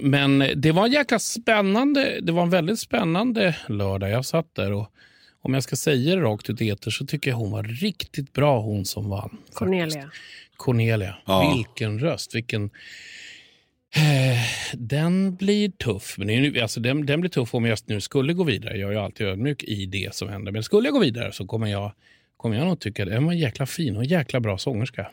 [0.00, 4.10] Men det var en jäkla spännande, det var en väldigt spännande lördag.
[4.10, 4.92] Jag satt där och
[5.42, 8.32] om jag ska säga det rakt ut i eter så tycker jag hon var riktigt
[8.32, 9.38] bra hon som vann.
[9.52, 10.02] Cornelia.
[10.02, 10.22] Faktiskt.
[10.56, 11.16] Cornelia.
[11.24, 11.54] Ja.
[11.56, 12.70] Vilken röst, vilken...
[13.96, 16.14] Eh, den blir tuff.
[16.18, 18.78] Men är, alltså, den, den, blir tuff om jag nu skulle gå vidare.
[18.78, 20.52] Jag är ju alltid ödmjuk i det som händer.
[20.52, 21.92] Men skulle jag gå vidare så kommer jag,
[22.36, 25.10] kommer jag nog tycka att den var jäkla fin och jäkla bra sångerska.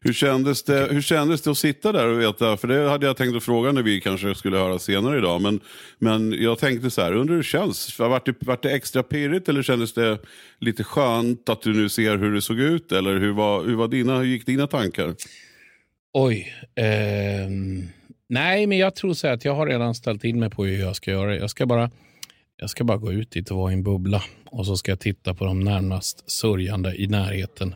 [0.00, 3.16] Hur kändes, det, hur kändes det att sitta där och veta, för det hade jag
[3.16, 5.60] tänkt att fråga när vi kanske skulle höra senare idag, men,
[5.98, 7.98] men jag tänkte så här, undrar hur det känns?
[7.98, 10.18] Vart det, vart det extra pirrigt eller kändes det
[10.58, 12.92] lite skönt att du nu ser hur det såg ut?
[12.92, 15.14] Eller hur, var, hur, var dina, hur gick dina tankar?
[16.12, 16.54] Oj.
[16.74, 17.48] Eh,
[18.28, 20.96] nej, men jag tror så att jag har redan ställt in mig på hur jag
[20.96, 21.36] ska göra.
[21.36, 21.90] Jag ska bara,
[22.60, 24.22] jag ska bara gå ut dit och vara i en bubbla.
[24.44, 27.74] Och så ska jag titta på de närmast sörjande i närheten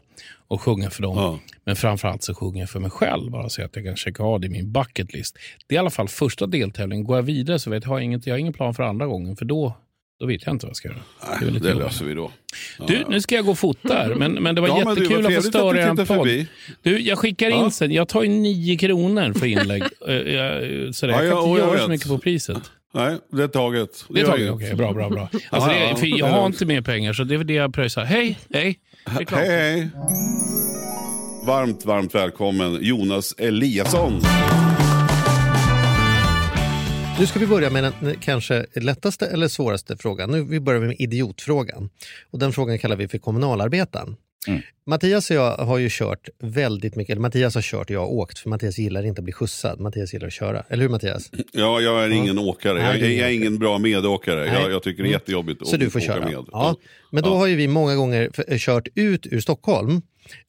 [0.48, 1.16] och sjunga för dem.
[1.16, 1.38] Ja.
[1.64, 4.40] Men framförallt så sjunger jag för mig själv, bara så att jag kan checka av
[4.40, 5.38] det i min bucket list.
[5.66, 7.04] Det är i alla fall första deltävlingen.
[7.04, 9.06] Går jag vidare så vet jag, har jag, inget, jag har ingen plan för andra
[9.06, 9.74] gången, för då
[10.20, 11.00] då vet jag inte vad jag ska göra.
[11.40, 12.32] Det, det, det löser vi då.
[12.86, 15.34] Du, nu ska jag gå och fota här, men, men det var ja, jättekul att
[15.34, 16.46] få störa er podd.
[16.82, 17.70] Du, jag skickar in ja.
[17.70, 17.92] sen.
[17.92, 19.82] Jag tar ju nio kronor för inlägg.
[20.06, 22.62] jag, så jag ja, kan inte göra så mycket på priset.
[22.94, 24.04] Nej, det är taget.
[24.08, 24.66] Det är taget, okej.
[24.66, 25.28] Okay, bra, bra, bra.
[25.50, 28.04] Alltså, det, för jag har inte mer pengar, så det är väl det jag pröjsar.
[28.04, 28.78] Hej, hej.
[29.06, 29.90] Hej, hej.
[31.46, 34.20] Varmt, varmt välkommen Jonas Eliasson.
[37.18, 40.30] Nu ska vi börja med den kanske lättaste eller svåraste frågan.
[40.30, 41.90] Nu vi börjar med idiotfrågan.
[42.30, 44.16] Och den frågan kallar vi för kommunalarbetaren.
[44.48, 44.62] Mm.
[44.86, 48.06] Mattias och jag har ju kört väldigt mycket, eller Mattias har kört och jag har
[48.06, 49.80] åkt, för Mattias gillar inte att bli skjutsad.
[49.80, 50.64] Mattias gillar att köra.
[50.68, 51.30] Eller hur Mattias?
[51.52, 52.42] Ja, jag är ingen ja.
[52.42, 52.82] åkare.
[52.82, 54.46] Jag, jag, är ingen bra medåkare.
[54.46, 55.20] Jag, jag, tycker det är mm.
[55.20, 56.24] jättejobbigt Så att du får åka köra.
[56.24, 56.44] med.
[56.52, 56.76] Ja.
[57.10, 57.36] Men då ja.
[57.36, 60.02] har ju vi många gånger kört ut ur Stockholm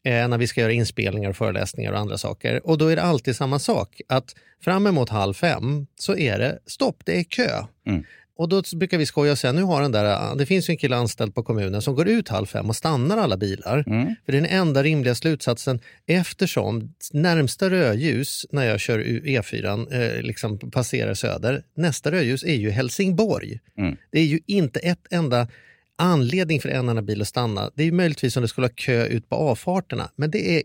[0.05, 2.67] eh, när vi ska göra inspelningar, föreläsningar och andra saker.
[2.67, 6.59] Och då är det alltid samma sak, att fram emot halv fem så är det
[6.65, 7.65] stopp, det är kö.
[7.87, 8.03] Mm.
[8.35, 10.77] Och då brukar vi skoja och säga, nu har den där, det finns ju en
[10.77, 13.83] kille anställd på kommunen som går ut halv fem och stannar alla bilar.
[13.87, 14.15] Mm.
[14.25, 20.21] För det är den enda rimliga slutsatsen eftersom närmsta rödljus när jag kör E4, eh,
[20.21, 23.59] liksom passerar söder, nästa rödljus är ju Helsingborg.
[23.77, 23.95] Mm.
[24.11, 25.47] Det är ju inte ett enda
[25.95, 27.71] anledning för en enda bil att stanna.
[27.75, 30.63] Det är möjligtvis om det skulle ha kö ut på avfarterna, men det är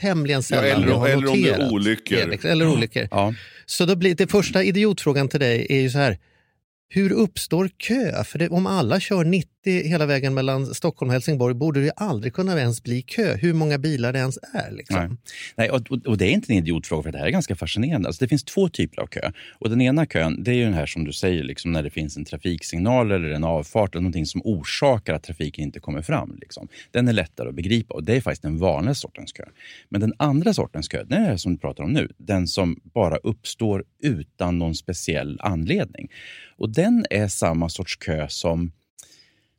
[0.00, 1.38] tämligen sällan ja, eller, jag har eller noterat.
[1.38, 2.50] Eller om det är olyckor.
[2.50, 3.08] Eller olyckor.
[3.10, 3.34] Ja.
[3.66, 6.18] Så då blir det första idiotfrågan till dig är ju så här,
[6.94, 8.24] hur uppstår kö?
[8.24, 12.34] För det, om alla kör 90 hela vägen mellan Stockholm och Helsingborg borde det aldrig
[12.34, 14.70] kunna ens bli kö, hur många bilar det ens är.
[14.70, 14.96] Liksom.
[14.96, 15.10] Nej.
[15.56, 18.08] Nej och, och, det är inte en idiotfråga, för det här är ganska fascinerande.
[18.08, 19.32] Alltså, det finns två typer av kö.
[19.52, 21.90] Och Den ena kön det är ju den här som du säger, liksom, när det
[21.90, 26.38] finns en trafiksignal eller en avfart eller någonting som orsakar att trafiken inte kommer fram.
[26.40, 26.68] Liksom.
[26.90, 29.44] Den är lättare att begripa och det är faktiskt den vanliga sortens kö.
[29.88, 32.80] Men den andra sortens kö, den är det som du pratar om nu, den som
[32.94, 36.08] bara uppstår utan någon speciell anledning.
[36.64, 38.72] Och den är samma sorts kö som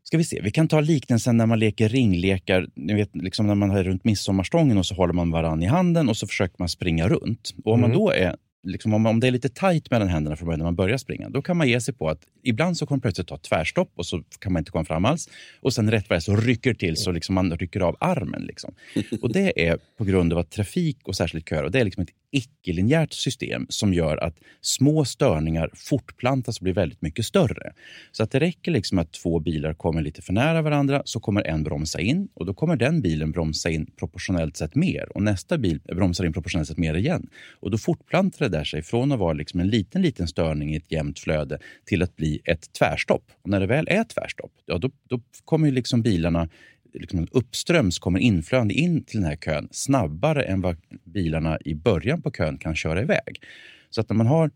[0.04, 2.68] Ska vi se, vi kan ta liknelsen när man leker ringlekar.
[2.76, 6.10] Ni vet, liksom när man är runt midsommarstången och så håller man varann i handen
[6.10, 7.54] och så försöker man springa runt.
[7.63, 7.89] Och om mm.
[7.89, 10.65] man då är liksom, om, om det är lite tajt mellan händerna från början när
[10.65, 13.38] man börjar springa, då kan man ge sig på att ibland så kommer plötsligt ta
[13.38, 15.30] tvärstopp och så kan man inte komma fram alls.
[15.62, 18.41] Och sen rätt vad så rycker till så liksom man rycker av armen.
[18.41, 18.74] Liksom.
[19.22, 22.04] Och det är på grund av att trafik och särskilt köer, och det är liksom
[22.04, 27.74] ett icke-linjärt system som gör att små störningar fortplantas och blir väldigt mycket större.
[28.12, 31.48] Så att det räcker liksom att två bilar kommer lite för nära varandra så kommer
[31.48, 35.58] en bromsa in och då kommer den bilen bromsa in proportionellt sett mer och nästa
[35.58, 37.30] bil bromsar in proportionellt sett mer igen.
[37.60, 40.78] Och då fortplantar det där sig från att vara liksom en liten, liten störning i
[40.78, 43.24] ett jämnt flöde till att bli ett tvärstopp.
[43.41, 46.50] Och när det väl är tvärstopp, ja, då, då kommer liksom bilarna
[46.99, 52.21] liksom uppströms kommer inflödande in till den här kön snabbare än vad bilarna i början
[52.21, 53.41] på kön kan köra iväg.
[53.89, 54.51] Så att när man har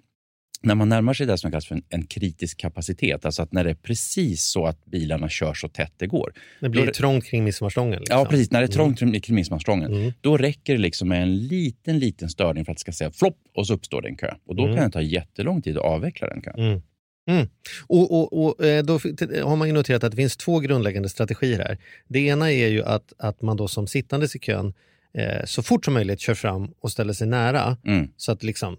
[0.61, 3.63] när man närmar sig det som kallas för en, en, kritisk kapacitet, alltså att när
[3.63, 6.33] det är precis så att bilarna kör så tätt det går.
[6.59, 7.99] Det blir det, trångt kring midsommarstången?
[7.99, 8.19] Liksom.
[8.19, 8.51] Ja, precis.
[8.51, 9.21] När det är trångt mm.
[9.21, 10.13] kring midsommarstången, mm.
[10.21, 13.37] då räcker det liksom med en liten, liten störning för att det ska säga flopp
[13.55, 14.33] och så uppstår det en kö.
[14.45, 14.75] Och då mm.
[14.75, 16.81] kan det ta jättelång tid att avveckla den kön.
[17.29, 17.47] Mm.
[17.87, 18.93] Och, och, och, eh, Då
[19.43, 21.77] har man ju noterat att det finns två grundläggande strategier här.
[22.07, 24.73] Det ena är ju att, att man då som sittandes i kön
[25.13, 27.77] eh, så fort som möjligt kör fram och ställer sig nära.
[27.85, 28.07] Mm.
[28.17, 28.77] Så att liksom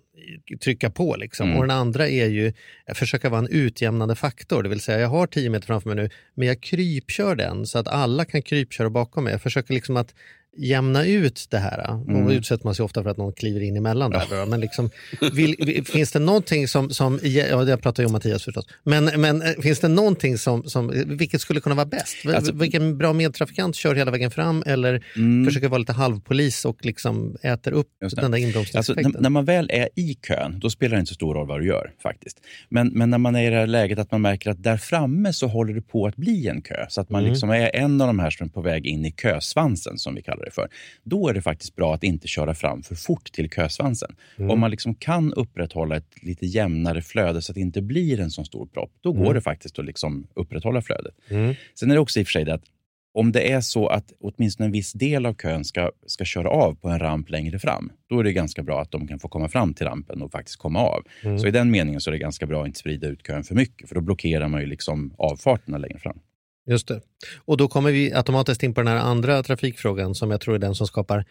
[0.60, 1.16] trycka på.
[1.16, 1.46] Liksom.
[1.46, 1.58] Mm.
[1.58, 2.52] Och den andra är ju
[2.86, 4.62] att försöka vara en utjämnande faktor.
[4.62, 7.78] Det vill säga jag har 10 meter framför mig nu men jag krypkör den så
[7.78, 9.32] att alla kan krypköra bakom mig.
[9.32, 10.14] Jag försöker liksom att
[10.56, 11.90] jämna ut det här.
[12.08, 12.24] Mm.
[12.24, 14.24] Och utsätter man sig ofta för att någon kliver in emellan där.
[14.30, 14.46] Ja.
[14.46, 14.90] Men liksom,
[15.32, 19.42] vill, finns det någonting som, som, ja jag pratar ju om Mattias förstås, men, men
[19.42, 22.16] eh, finns det någonting som, som, vilket skulle kunna vara bäst?
[22.26, 25.46] Alltså, Vilken bra medtrafikant kör hela vägen fram eller mm.
[25.46, 29.06] försöker vara lite halvpolis och liksom äter upp den där inbromsningseffekten?
[29.06, 31.46] Alltså, när, när, man väl är i kön, då spelar det inte så stor roll
[31.46, 32.40] vad du gör faktiskt.
[32.68, 35.32] Men, men när man är i det här läget att man märker att där framme
[35.32, 37.30] så håller det på att bli en kö, så att man mm.
[37.30, 40.22] liksom är en av de här som är på väg in i kösvansen som vi
[40.22, 40.68] kallar kallar det för.
[41.02, 44.16] Då är det faktiskt bra att inte köra fram för fort till kösvansen.
[44.38, 44.50] Mm.
[44.50, 48.30] Om man liksom kan upprätthålla ett lite jämnare flöde så att det inte blir en
[48.30, 49.24] så stor propp, då mm.
[49.24, 51.14] går det faktiskt att liksom upprätthålla flödet.
[51.28, 51.54] Mm.
[51.74, 52.64] Sen är det också i och för sig det att
[53.12, 56.74] om det är så att åtminstone en viss del av kön ska, ska köra av
[56.74, 59.48] på en ramp längre fram, då är det ganska bra att de kan få komma
[59.48, 61.02] fram till rampen och faktiskt komma av.
[61.22, 61.38] Mm.
[61.38, 63.54] Så i den meningen så är det ganska bra att inte sprida ut kön för
[63.54, 66.18] mycket, för då blockerar man ju liksom avfarterna längre fram.
[66.66, 67.00] Just det.
[67.44, 70.58] Och då kommer vi automatiskt in på den här andra trafikfrågan som jag tror är
[70.58, 71.24] den som skapar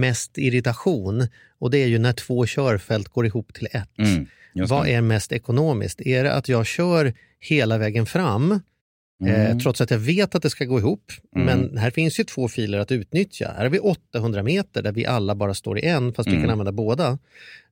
[0.00, 1.28] mest irritation.
[1.58, 3.98] Och det är ju när två körfält går ihop till ett.
[3.98, 6.00] Mm, Vad är mest ekonomiskt?
[6.00, 8.60] Är det att jag kör hela vägen fram
[9.24, 9.60] Mm.
[9.60, 11.12] trots att jag vet att det ska gå ihop.
[11.36, 11.46] Mm.
[11.46, 13.52] Men här finns ju två filer att utnyttja.
[13.56, 16.50] Här har vi 800 meter där vi alla bara står i en, fast vi kan
[16.50, 17.18] använda båda.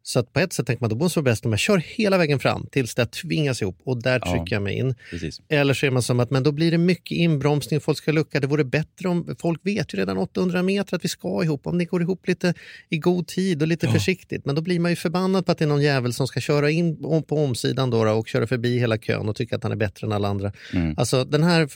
[0.02, 2.18] Så att på ett sätt tänker man då måste vara bäst om jag kör hela
[2.18, 4.94] vägen fram tills det tvingas ihop och där trycker ja, jag mig in.
[5.10, 5.40] Precis.
[5.48, 8.40] Eller så är man som att men då blir det mycket inbromsning, folk ska lucka.
[8.40, 11.66] Det vore bättre om folk vet ju redan 800 meter att vi ska ihop.
[11.66, 12.54] Om det går ihop lite
[12.88, 13.92] i god tid och lite ja.
[13.92, 14.44] försiktigt.
[14.44, 16.70] Men då blir man ju förbannad på att det är någon jävel som ska köra
[16.70, 20.06] in på omsidan då och köra förbi hela kön och tycka att han är bättre
[20.06, 20.52] än alla andra.
[20.72, 20.94] Mm.
[20.96, 21.68] Alltså den här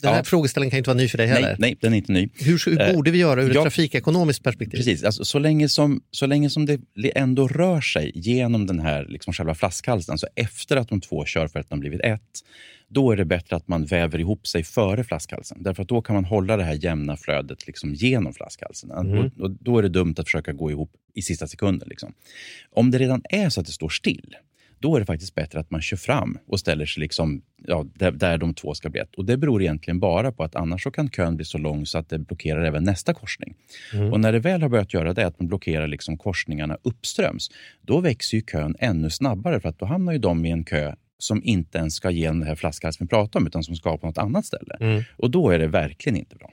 [0.00, 0.24] den här ja.
[0.24, 1.48] frågeställningen kan inte vara ny för dig heller.
[1.48, 2.28] Nej, nej den är inte ny.
[2.34, 4.76] Hur, hur borde vi göra ur ja, ett trafikekonomiskt perspektiv?
[4.78, 6.78] Precis, alltså, så, länge som, så länge som det
[7.14, 11.78] ändå rör sig genom den här liksom själva flaskhalsen, alltså efter att de två körfälten
[11.78, 12.42] har blivit ett,
[12.88, 15.62] då är det bättre att man väver ihop sig före flaskhalsen.
[15.62, 18.90] Därför att då kan man hålla det här jämna flödet liksom genom flaskhalsen.
[18.90, 19.18] Mm.
[19.18, 21.88] Och, och, då är det dumt att försöka gå ihop i sista sekunden.
[21.88, 22.12] Liksom.
[22.70, 24.36] Om det redan är så att det står still,
[24.80, 28.10] då är det faktiskt bättre att man kör fram och ställer sig liksom, ja, där,
[28.10, 29.14] där de två ska bli ett.
[29.14, 31.98] Och Det beror egentligen bara på att annars så kan kön bli så lång så
[31.98, 33.54] att det blockerar även nästa korsning.
[33.94, 34.12] Mm.
[34.12, 37.50] Och när det väl har börjat göra det, att man blockerar liksom korsningarna uppströms,
[37.82, 40.94] då växer ju kön ännu snabbare för att då hamnar ju de i en kö
[41.18, 44.06] som inte ens ska ge den här flaskhalsen vi pratar om, utan som ska på
[44.06, 44.76] något annat ställe.
[44.80, 45.02] Mm.
[45.16, 46.52] Och då är det verkligen inte bra.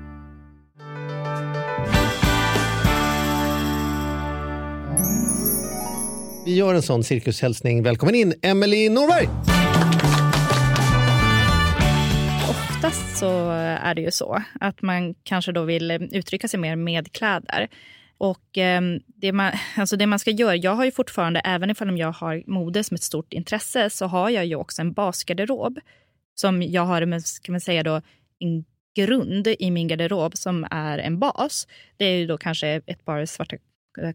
[6.45, 7.83] Vi gör en sån cirkushälsning.
[7.83, 9.27] Välkommen in, Emelie Norberg!
[12.49, 16.75] Oftast så är det ju så att man kanske då vill eh, uttrycka sig mer
[16.75, 17.67] med kläder.
[18.17, 21.99] Och eh, det, man, alltså det man ska göra, jag har ju fortfarande, även ifall
[21.99, 25.79] jag har mode som ett stort intresse, så har jag ju också en basgarderob
[26.35, 28.01] som jag har, ska man säga då,
[28.39, 31.67] en grund i min garderob som är en bas.
[31.97, 33.57] Det är ju då kanske ett par svarta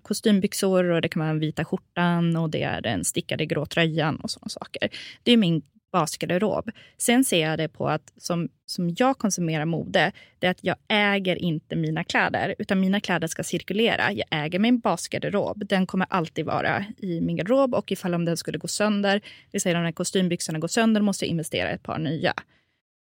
[0.02, 4.16] kostymbyxor och det kan vara den vita skjortan och det är den stickade grå tröjan
[4.16, 4.88] och sådana saker.
[5.22, 5.62] Det är min
[5.92, 6.70] basgarderob.
[6.98, 10.76] Sen ser jag det på att som, som jag konsumerar mode, det är att jag
[10.88, 14.12] äger inte mina kläder, utan mina kläder ska cirkulera.
[14.12, 15.66] Jag äger min basgarderob.
[15.66, 19.20] Den kommer alltid vara i min garderob och ifall om den skulle gå sönder,
[19.52, 22.34] vi säger om de här kostymbyxorna går sönder, måste jag investera i ett par nya.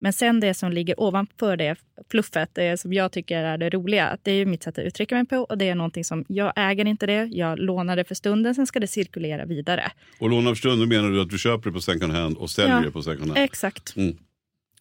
[0.01, 1.75] Men sen det som ligger ovanför det
[2.11, 5.25] fluffet, det som jag tycker är det roliga, det är mitt sätt att uttrycka mig
[5.25, 8.55] på och det är någonting som jag äger inte det, jag lånar det för stunden,
[8.55, 9.91] sen ska det cirkulera vidare.
[10.19, 12.75] Och låna för stunden menar du att du köper det på second hand och säljer
[12.75, 13.37] ja, det på second hand?
[13.37, 13.95] Exakt.
[13.95, 14.17] Mm.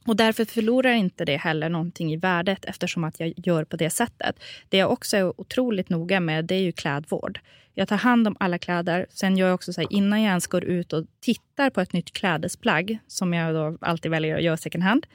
[0.06, 3.90] Och därför förlorar inte det heller någonting i värdet eftersom att jag gör på det
[3.90, 4.36] sättet.
[4.68, 7.40] Det jag också är otroligt noga med det är ju klädvård.
[7.74, 9.06] Jag tar hand om alla kläder.
[9.10, 11.92] Sen gör jag också så här, innan jag ens går ut och tittar på ett
[11.92, 15.06] nytt klädesplagg, som jag då alltid väljer att göra second hand,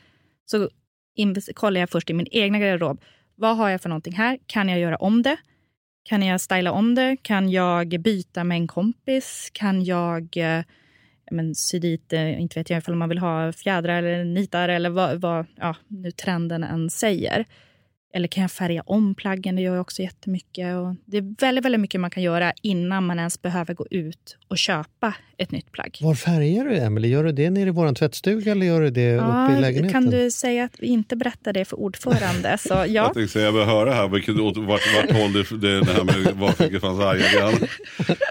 [0.45, 0.69] så
[1.53, 3.01] kollar jag först i min egna garderob.
[3.35, 4.39] Vad har jag för någonting här?
[4.45, 5.37] Kan jag göra om det?
[6.03, 7.17] Kan jag styla om det?
[7.21, 9.49] Kan jag byta med en kompis?
[9.53, 10.63] Kan jag eh,
[11.31, 14.89] men, sy dit, eh, inte vet jag om man vill ha fjädrar eller nitar eller
[14.89, 17.45] vad, vad ja, nu trenden än säger.
[18.13, 19.55] Eller kan jag färga om plaggen?
[19.55, 20.75] Det gör jag också jättemycket.
[20.75, 24.37] Och det är väldigt, väldigt mycket man kan göra innan man ens behöver gå ut
[24.47, 25.97] och köpa ett nytt plagg.
[26.01, 27.07] Var färgar du, Emily?
[27.07, 30.01] Gör du det nere i vår tvättstuga eller gör du det ja, uppe i lägenheten?
[30.01, 32.57] Kan du säga att vi inte berättar det för ordförande?
[32.67, 32.85] Så, ja.
[32.85, 36.03] Jag tänkte säga, jag vill höra här vilket, vart, vart håll det, det, det här
[36.03, 37.53] med var det fanns hajar.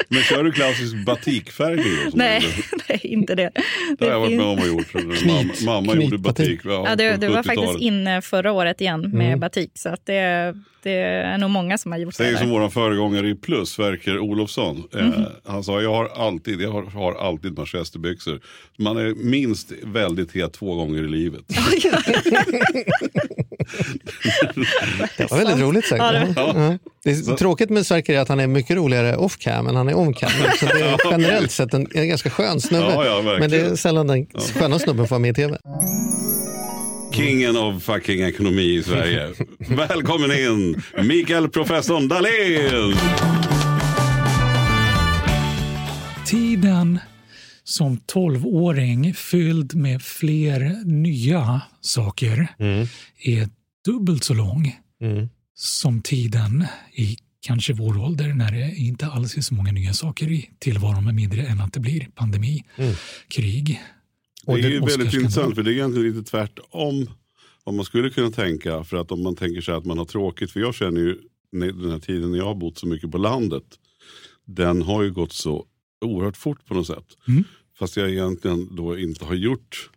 [0.08, 2.12] Men kör du klassisk batikfärgning?
[2.14, 2.42] Nej,
[2.88, 3.50] nej, inte det.
[3.98, 4.94] Det har jag varit med om och gjort.
[5.26, 6.60] Mamma, mamma gjorde batik.
[6.64, 9.40] Ja, ja, det, det var faktiskt inne förra året igen med mm.
[9.40, 9.70] batik.
[9.74, 12.38] Så att det, det är nog många som har gjort Säg det.
[12.38, 14.84] som vår föregångare i Plus, Sverker Olofsson.
[14.94, 15.12] Mm.
[15.12, 18.40] Eh, han sa, jag har alltid, jag har, har alltid manchesterbyxor.
[18.78, 21.44] Man är minst väldigt het två gånger i livet.
[25.16, 25.98] det var väldigt roligt sagt.
[25.98, 26.32] Ja, det.
[26.36, 26.78] Ja.
[27.04, 27.36] det är så.
[27.36, 30.14] tråkigt med Sverker är att han är mycket roligare off cam än han är on
[30.14, 30.30] cam.
[30.60, 33.04] Så det är generellt sett en, en ganska skön snubbe.
[33.04, 35.58] Ja, men det är sällan den sköna snubben får vara med i tv.
[37.12, 39.34] Kingen av fucking ekonomi i Sverige.
[39.58, 42.94] Välkommen in, Mikael Professorn Dahlén!
[46.26, 46.98] Tiden
[47.64, 52.86] som tolvåring fylld med fler nya saker mm.
[53.18, 53.48] är
[53.84, 55.28] dubbelt så lång mm.
[55.54, 60.30] som tiden i kanske vår ålder när det inte alls är så många nya saker
[60.30, 62.94] i tillvaron med mindre än att det blir pandemi, mm.
[63.28, 63.80] krig,
[64.46, 67.10] det är ju väldigt intressant för det är egentligen lite tvärtom
[67.64, 68.84] vad man skulle kunna tänka.
[68.84, 71.18] För att om man tänker sig att man har tråkigt, för jag känner ju
[71.52, 73.64] den här tiden när jag har bott så mycket på landet.
[74.44, 75.66] Den har ju gått så
[76.00, 77.06] oerhört fort på något sätt.
[77.28, 77.44] Mm.
[77.78, 79.90] Fast jag egentligen då inte har gjort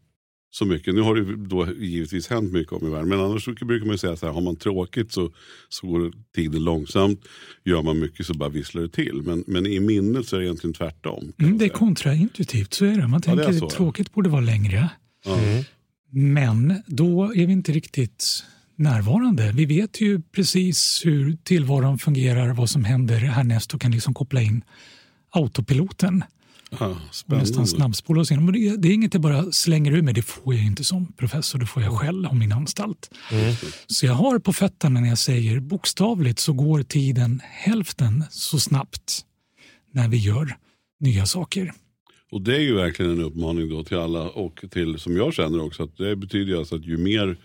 [0.58, 0.96] så mycket.
[0.96, 3.10] Nu har det då givetvis hänt mycket om i världen.
[3.10, 5.32] Men annars brukar man säga så här, har man tråkigt så,
[5.70, 7.22] så går tiden långsamt.
[7.64, 9.22] Gör man mycket så bara visslar det till.
[9.26, 11.34] Men, men i minnet så är det egentligen tvärtom.
[11.40, 13.08] Mm, det är kontraintuitivt, så är det.
[13.08, 14.90] Man tänker att ja, tråkigt borde vara längre.
[15.26, 15.64] Mm.
[16.10, 18.44] Men då är vi inte riktigt
[18.76, 19.52] närvarande.
[19.56, 24.42] Vi vet ju precis hur tillvaron fungerar, vad som händer härnäst och kan liksom koppla
[24.42, 24.64] in
[25.30, 26.24] autopiloten.
[26.70, 28.54] Ja, nästan snabbspola oss igenom.
[28.54, 31.60] Det, det är inget jag bara slänger ur mig, det får jag inte som professor,
[31.60, 33.12] det får jag själv om min anstalt.
[33.32, 33.56] Mm.
[33.88, 39.26] Så jag har på fötterna när jag säger bokstavligt så går tiden hälften så snabbt
[39.92, 40.58] när vi gör
[41.00, 41.74] nya saker.
[42.32, 45.64] Och det är ju verkligen en uppmaning då till alla och till, som jag känner
[45.64, 47.38] också, att det betyder alltså att ju mer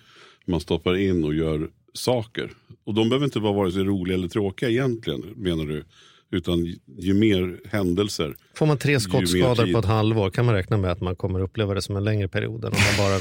[0.47, 2.51] man stoppar in och gör saker.
[2.85, 5.85] Och de behöver inte vara vare sig roliga eller tråkiga egentligen, menar du.
[6.33, 8.35] Utan ju mer händelser.
[8.55, 11.75] Får man tre skottskador på ett halvår kan man räkna med att man kommer uppleva
[11.75, 13.21] det som en längre period än om man bara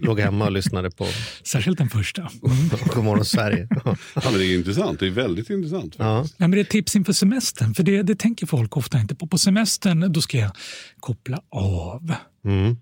[0.06, 1.06] låg hemma och lyssnade på
[1.42, 2.30] Särskilt den första.
[2.94, 3.68] Godmorgon Sverige.
[3.84, 5.94] ja, men det är intressant, det är väldigt intressant.
[5.98, 6.24] Ja.
[6.24, 9.14] Ja, men det är ett tips inför semestern, för det, det tänker folk ofta inte
[9.14, 9.26] på.
[9.26, 10.52] På semestern då ska jag
[11.00, 12.14] koppla av.
[12.44, 12.76] Mm.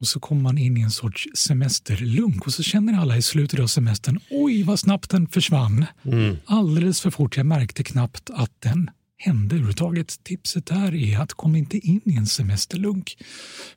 [0.00, 3.60] Och så kommer man in i en sorts semesterlunk och så känner alla i slutet
[3.60, 5.86] av semestern, oj vad snabbt den försvann.
[6.04, 6.36] Mm.
[6.46, 8.90] Alldeles för fort, jag märkte knappt att den
[9.24, 10.24] hände överhuvudtaget.
[10.24, 13.16] Tipset här är att kom inte in i en semesterlunk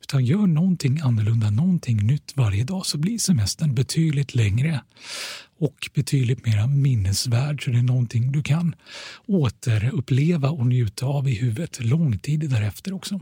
[0.01, 4.81] utan gör någonting annorlunda, någonting nytt varje dag så blir semestern betydligt längre
[5.60, 8.75] och betydligt mer minnesvärd så det är någonting du kan
[9.27, 13.19] återuppleva och njuta av i huvudet lång tid därefter också.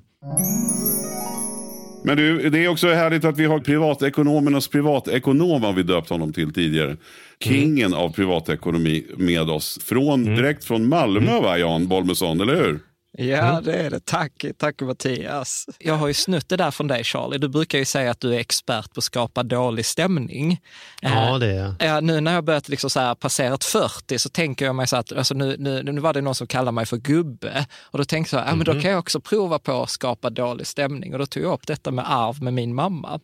[2.03, 6.33] Men du, det är också härligt att vi har privatekonomernas privatekonom har vi döpt honom
[6.33, 6.97] till tidigare.
[7.39, 7.99] Kingen mm.
[7.99, 9.79] av privatekonomi med oss.
[9.83, 10.35] Från, mm.
[10.35, 11.43] Direkt från Malmö mm.
[11.43, 12.79] va, Jan Bolmesson, eller hur?
[13.17, 13.63] Ja, mm.
[13.63, 14.06] det är det.
[14.06, 15.65] Tack, tack Mattias.
[15.80, 17.38] Jag har ju snutt det där från dig Charlie.
[17.38, 20.62] Du brukar ju säga att du är expert på att skapa dålig stämning.
[21.02, 21.76] Ja, det är jag.
[21.80, 24.95] Ja, nu när jag börjat liksom så här passerat 40 så tänker jag mig så
[24.95, 28.06] att alltså nu, nu, nu var det någon som kallade mig för gubbe och då
[28.06, 28.82] tänkte jag, ja, men då mhm.
[28.82, 31.91] kan jag också prova på att skapa dålig stämning och då tog jag upp detta
[31.91, 33.19] med arv med min mamma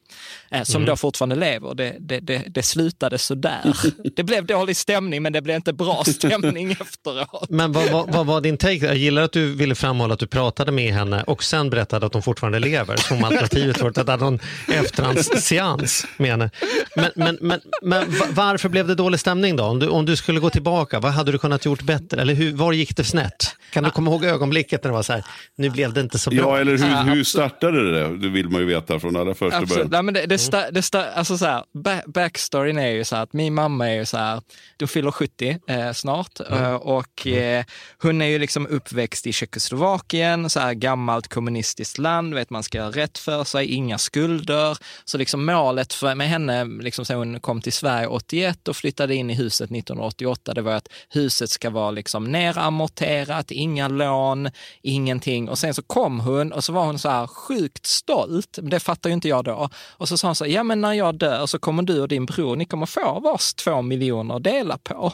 [0.52, 0.86] eh, som mm.
[0.86, 1.76] då fortfarande lever.
[1.76, 3.78] Det, det, det, det slutade sådär.
[4.16, 7.50] det blev dålig stämning men det blev inte bra stämning efteråt.
[7.50, 8.86] Men vad, vad, vad var din take?
[8.86, 12.14] Jag gillar att du ville framhålla att du pratade med henne och sen berättade att
[12.14, 12.98] hon fortfarande lever.
[12.98, 16.50] Som alternativet var att någon efterhandsseans med henne.
[16.96, 19.64] Men, men, men, men varför blev det dålig stämning då?
[19.64, 22.22] Om du, om du skulle gå tillbaka, vad hade du kunnat gjort bättre?
[22.22, 23.56] Eller hur, var gick det snett?
[23.72, 25.24] Kan du komma ihåg ögonblicket när det var så här,
[25.56, 26.40] nu blev det inte så bra?
[26.40, 28.18] Ja, eller hur, hur startade det?
[28.18, 29.70] Det vill man ju veta från allra första Absolut.
[29.70, 29.90] början.
[29.92, 33.16] Nej, men det, det, sta, det sta, alltså så här, back, backstoryn är ju så
[33.16, 34.42] här att min mamma är ju så här,
[34.78, 37.64] du fyller 70 eh, snart eh, och eh,
[38.02, 39.34] hon är ju liksom uppväxt i
[39.70, 44.78] Tjeckoslovakien, så här gammalt kommunistiskt land, vet man ska göra rätt för sig, inga skulder.
[45.06, 49.16] Så liksom målet för, med henne, liksom så hon kom till Sverige 81 och flyttade
[49.16, 54.50] in i huset 1988, det var att huset ska vara liksom neramorterat, inga lån,
[54.82, 55.50] ingenting.
[55.50, 59.10] Och sen så kom hon och så var hon så här sjukt stolt, det fattar
[59.10, 59.70] ju inte jag då.
[59.98, 62.08] Och så sa hon så här, ja men när jag dör så kommer du och
[62.08, 65.14] din bror, ni kommer få vars två miljoner att dela på.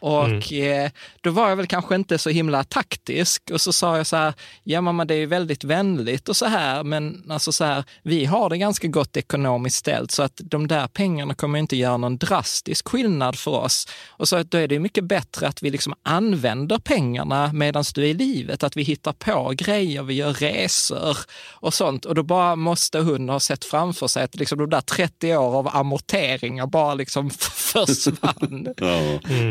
[0.00, 0.90] Och eh,
[1.20, 4.34] då var jag väl kanske inte så himla taktisk och så sa jag så här,
[4.64, 8.24] ja mamma det är ju väldigt vänligt och så här, men alltså så här, vi
[8.24, 12.16] har det ganska gott ekonomiskt ställt så att de där pengarna kommer inte göra någon
[12.16, 13.88] drastisk skillnad för oss.
[14.08, 18.02] Och så att då är det mycket bättre att vi liksom använder pengarna medan du
[18.02, 21.16] är i livet, att vi hittar på grejer, vi gör resor
[21.50, 22.04] och sånt.
[22.04, 25.58] Och då bara måste hon ha sett framför sig att liksom de där 30 år
[25.58, 27.30] av amorteringar bara liksom
[27.72, 28.68] försvann.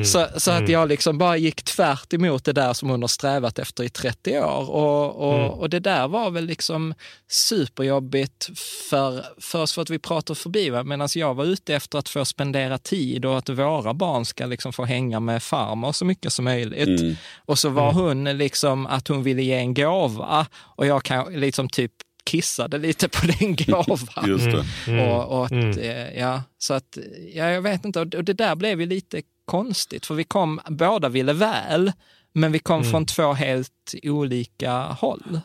[0.05, 3.59] Så, så att jag liksom bara gick tvärt emot det där som hon har strävat
[3.59, 4.69] efter i 30 år.
[4.69, 5.49] Och, och, Mm.
[5.51, 6.93] och det där var väl liksom
[7.27, 8.49] superjobbigt
[8.89, 10.71] för, för oss för att vi pratar förbi.
[10.83, 14.73] Medan jag var ute efter att få spendera tid och att våra barn ska liksom
[14.73, 16.99] få hänga med farmor så mycket som möjligt.
[17.01, 17.15] Mm.
[17.45, 21.69] Och så var hon liksom att hon ville ge en gåva och jag kan liksom
[21.69, 21.91] typ
[22.23, 24.39] kissade lite på den gåvan.
[24.85, 24.91] Det.
[24.91, 25.07] Mm.
[25.09, 25.79] Och, och att, Mm.
[25.79, 26.97] eh, ja, så att,
[27.33, 31.09] ja, jag vet inte, och det där blev ju lite konstigt, för vi kom, båda
[31.09, 31.91] ville väl,
[32.33, 32.91] men vi kom Mm.
[32.91, 35.39] från två helt olika håll.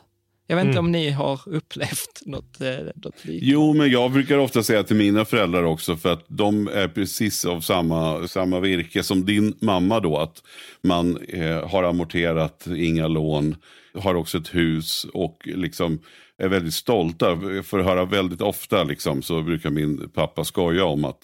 [0.46, 0.84] Jag vet inte Mm.
[0.84, 3.46] om ni har upplevt något, eh, något liknande.
[3.52, 7.44] Jo, men jag brukar ofta säga till mina föräldrar också, för att de är precis
[7.44, 10.42] av samma, samma virke som din mamma då, att
[10.82, 13.56] man eh, har amorterat, inga lån,
[13.98, 15.98] har också ett hus och liksom
[16.38, 17.36] är väldigt stolta.
[17.64, 21.20] För att höra väldigt ofta liksom, så brukar min pappa skoja om att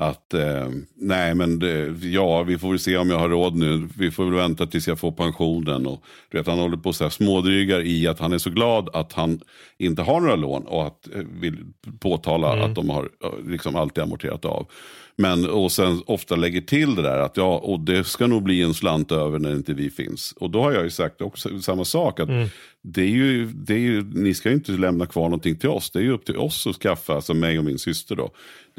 [0.00, 3.88] att eh, nej men det, ja vi får väl se om jag har råd nu.
[3.98, 5.86] Vi får väl vänta tills jag får pensionen.
[5.86, 8.88] Och, du vet, han håller på så här smådrygar i att han är så glad
[8.92, 9.40] att han
[9.78, 11.56] inte har några lån och att eh, vill
[12.00, 12.64] påtala Mm.
[12.70, 14.66] att de har eh, liksom alltid amorterat av.
[15.16, 18.62] Men och sen ofta lägger till det där att ja, och det ska nog bli
[18.62, 20.34] en slant över när inte vi finns.
[20.40, 22.20] Och då har jag ju sagt också samma sak.
[22.20, 22.48] att Mm.
[22.82, 25.90] det är ju, det är ju, Ni ska ju inte lämna kvar någonting till oss.
[25.90, 28.30] Det är ju upp till oss att skaffa, alltså mig och min syster då.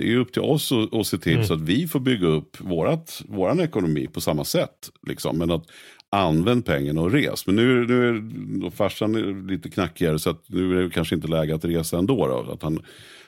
[0.01, 1.45] Det är ju upp till oss att, att se till Mm.
[1.45, 4.89] så att vi får bygga upp vårat, våran ekonomi på samma sätt.
[5.07, 5.37] Liksom.
[5.37, 5.63] Men att
[6.09, 7.47] använd pengarna och res.
[7.47, 11.27] Men nu, nu är farsan är lite knackigare så att nu är det kanske inte
[11.27, 12.27] läge att resa ändå.
[12.27, 12.79] Då, att, han,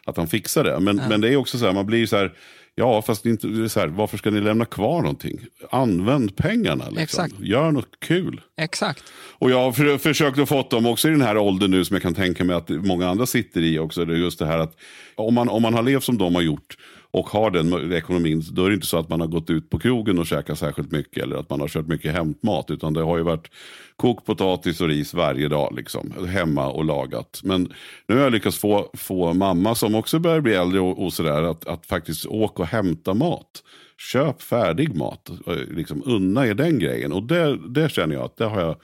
[0.06, 0.80] att han fixar det.
[0.80, 1.10] Men, Ja.
[1.10, 2.34] men det är också så här, man blir så här,
[2.76, 5.40] ja fast inte, så här, varför ska ni lämna kvar någonting?
[5.70, 6.84] Använd pengarna.
[6.90, 7.04] Liksom.
[7.26, 7.34] Exakt.
[7.40, 8.42] Gör något kul.
[8.58, 9.04] Exakt.
[9.40, 11.96] Och jag har för, försökt att få dem också i den här åldern nu som
[11.96, 14.06] jag kan tänka mig att många andra sitter i också.
[14.06, 14.76] Det är just det här att
[15.16, 16.78] om man, om man har levt som de har gjort
[17.14, 19.80] och har den ekonomin, då är det inte så att man har gått ut på
[19.80, 22.72] krogen och käkat särskilt mycket eller att man har kört mycket hämtmat.
[22.72, 23.52] Utan det har ju varit
[23.96, 27.42] kokt potatis och ris varje dag liksom, hemma och lagat.
[27.44, 27.74] Men
[28.08, 31.44] nu har jag lyckats få, få mamma som också börjar bli äldre och, och sådär
[31.44, 33.64] att, att faktiskt åka och hämta mat.
[33.98, 37.12] Köp färdig mat, eh, liksom unna er den grejen.
[37.12, 38.76] Och det, det känner jag att det har jag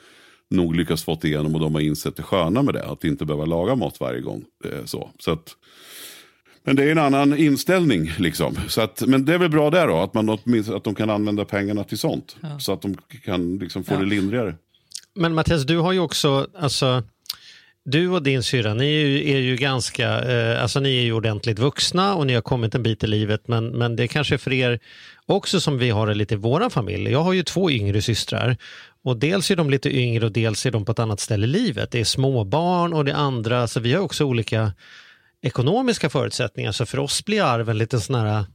[0.49, 2.85] nog lyckats fått igenom och de har insett det sköna med det.
[2.85, 4.45] Att inte behöva laga mat varje gång.
[4.65, 5.09] Eh, så.
[5.19, 5.55] Så att,
[6.63, 8.11] men det är en annan inställning.
[8.17, 8.55] Liksom.
[8.67, 11.45] Så att, men det är väl bra där då, att, man, att de kan använda
[11.45, 12.35] pengarna till sånt.
[12.41, 12.59] Ja.
[12.59, 13.99] Så att de kan liksom få Ja.
[13.99, 14.55] det lindrigare.
[15.15, 17.03] Men Mattias, du har ju också, alltså,
[17.85, 21.13] du och din syrra, ni är ju, är ju ganska, eh, alltså ni är ju
[21.13, 24.37] ordentligt vuxna och ni har kommit en bit i livet, men, men det är kanske
[24.37, 24.79] för er
[25.25, 27.11] också som vi har det lite i våra familj.
[27.11, 28.57] Jag har ju två yngre systrar
[29.03, 31.49] och dels är de lite yngre och dels är de på ett annat ställe i
[31.49, 31.91] livet.
[31.91, 34.71] Det är småbarn och det andra, så vi har också olika
[35.41, 38.45] ekonomiska förutsättningar, så för oss blir arven lite sån här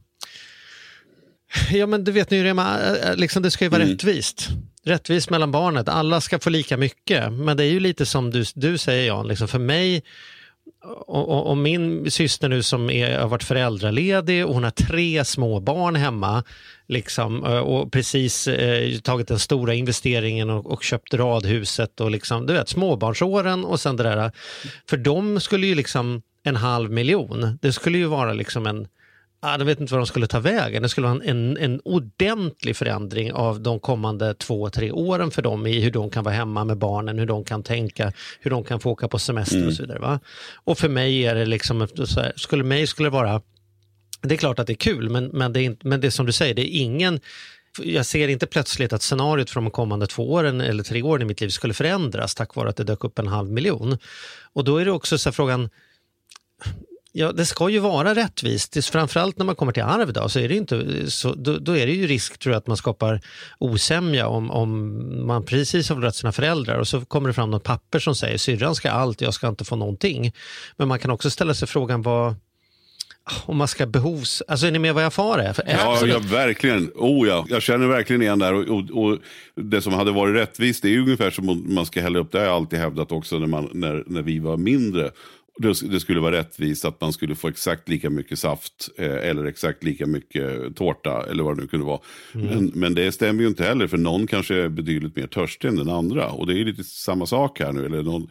[1.71, 3.93] Ja men du vet nu, Rema, äh, liksom det ska ju vara Mm.
[3.93, 4.47] rättvist.
[4.83, 7.33] Rättvist mellan barnet, alla ska få lika mycket.
[7.33, 10.03] Men det är ju lite som du, du säger Jan, liksom för mig
[11.07, 15.59] och, och, min syster nu som är, har varit föräldraledig och hon har tre små
[15.59, 16.43] barn hemma
[16.87, 22.45] liksom, eh, och precis eh, tagit den stora investeringen och, och köpt radhuset och liksom,
[22.45, 24.31] du vet småbarnsåren och sen det där.
[24.89, 28.87] För dem skulle ju liksom en halv miljon, det skulle ju vara liksom en
[29.41, 30.83] Ja, de vet inte vad de skulle ta vägen.
[30.83, 35.41] Det skulle vara en, en, en ordentlig förändring av de kommande två, tre åren för
[35.41, 38.63] dem i hur de kan vara hemma med barnen, hur de kan tänka, hur de
[38.63, 39.67] kan få åka på semester Mm.
[39.67, 39.99] och så vidare.
[39.99, 40.19] Va?
[40.63, 43.41] Och för mig är det liksom, här, skulle mig skulle det vara,
[44.21, 46.25] det är klart att det är kul, men, men, det är men det är som
[46.25, 47.19] du säger, det är ingen
[47.83, 51.25] jag ser inte plötsligt att scenariot för de kommande två åren eller tre åren i
[51.25, 53.97] mitt liv skulle förändras tack vare att det dök upp en halv miljon.
[54.53, 55.69] Och då är det också så frågan,
[57.17, 58.85] Ja, det ska ju vara rättvist.
[58.85, 61.85] Framförallt när man kommer till arv då, så är det inte, så, då, då, är
[61.85, 63.21] det ju risk tror jag, att man skapar
[63.59, 67.63] osämja om, om man precis har förlorat sina föräldrar och så kommer det fram något
[67.63, 70.33] papper som säger syrran ska allt, jag ska inte få någonting.
[70.77, 72.35] Men man kan också ställa sig frågan vad,
[73.45, 74.43] om man ska behovs...
[74.47, 75.55] Alltså är ni med vad jag far är?
[75.67, 76.91] Ja, ja, verkligen.
[76.95, 77.45] Oh, ja.
[77.49, 78.53] Jag känner verkligen igen det här.
[78.53, 79.17] Och, och, och,
[79.55, 82.37] det som hade varit rättvist, det är ungefär som om man ska hälla upp, det
[82.37, 85.11] har jag alltid hävdat också när, man, när, när vi var mindre
[85.57, 89.83] det skulle vara rättvist att man skulle få exakt lika mycket saft eh, eller exakt
[89.83, 91.99] lika mycket tårta eller vad det nu kunde vara.
[92.33, 92.47] Mm.
[92.47, 95.75] Men, men, det stämmer ju inte heller för någon kanske är betydligt mer törstig än
[95.75, 96.29] den andra.
[96.29, 97.85] Och det är lite samma sak här nu.
[97.85, 98.27] Eller någon,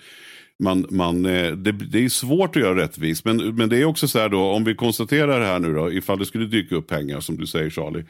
[0.59, 3.25] man, man, eh, det, det är svårt att göra rättvist.
[3.25, 5.93] Men, men det är också så här då, om vi konstaterar det här nu då,
[5.93, 8.05] ifall det skulle dyka upp pengar som du säger Charlie,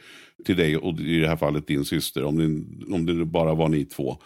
[0.45, 2.45] till dig och i det här fallet din syster, om det,
[2.95, 4.17] om det bara var ni två.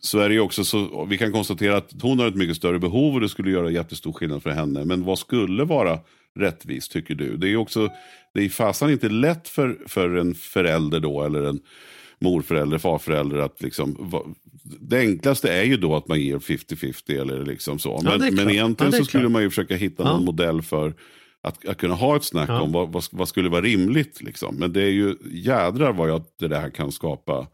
[0.00, 2.78] Så är det ju också så, vi kan konstatera att hon har ett mycket större
[2.78, 4.84] behov och det skulle göra jättestor skillnad för henne.
[4.84, 5.98] Men vad skulle vara
[6.34, 7.36] rättvist tycker du?
[7.36, 7.88] Det är också,
[8.34, 11.60] det är fasen inte lätt för, för en förälder då eller en
[12.18, 14.12] morförälder, farförälder att liksom,
[14.62, 18.00] det enklaste är ju då att man ger 50-50 eller liksom så.
[18.04, 20.94] Men, ja, men egentligen ja, så skulle man ju försöka hitta någon modell för
[21.42, 24.22] att, att kunna ha ett snack om vad, vad, vad, skulle vara rimligt.
[24.22, 24.54] Liksom.
[24.54, 27.46] Men det är ju jädrar vad jag, det där kan skapa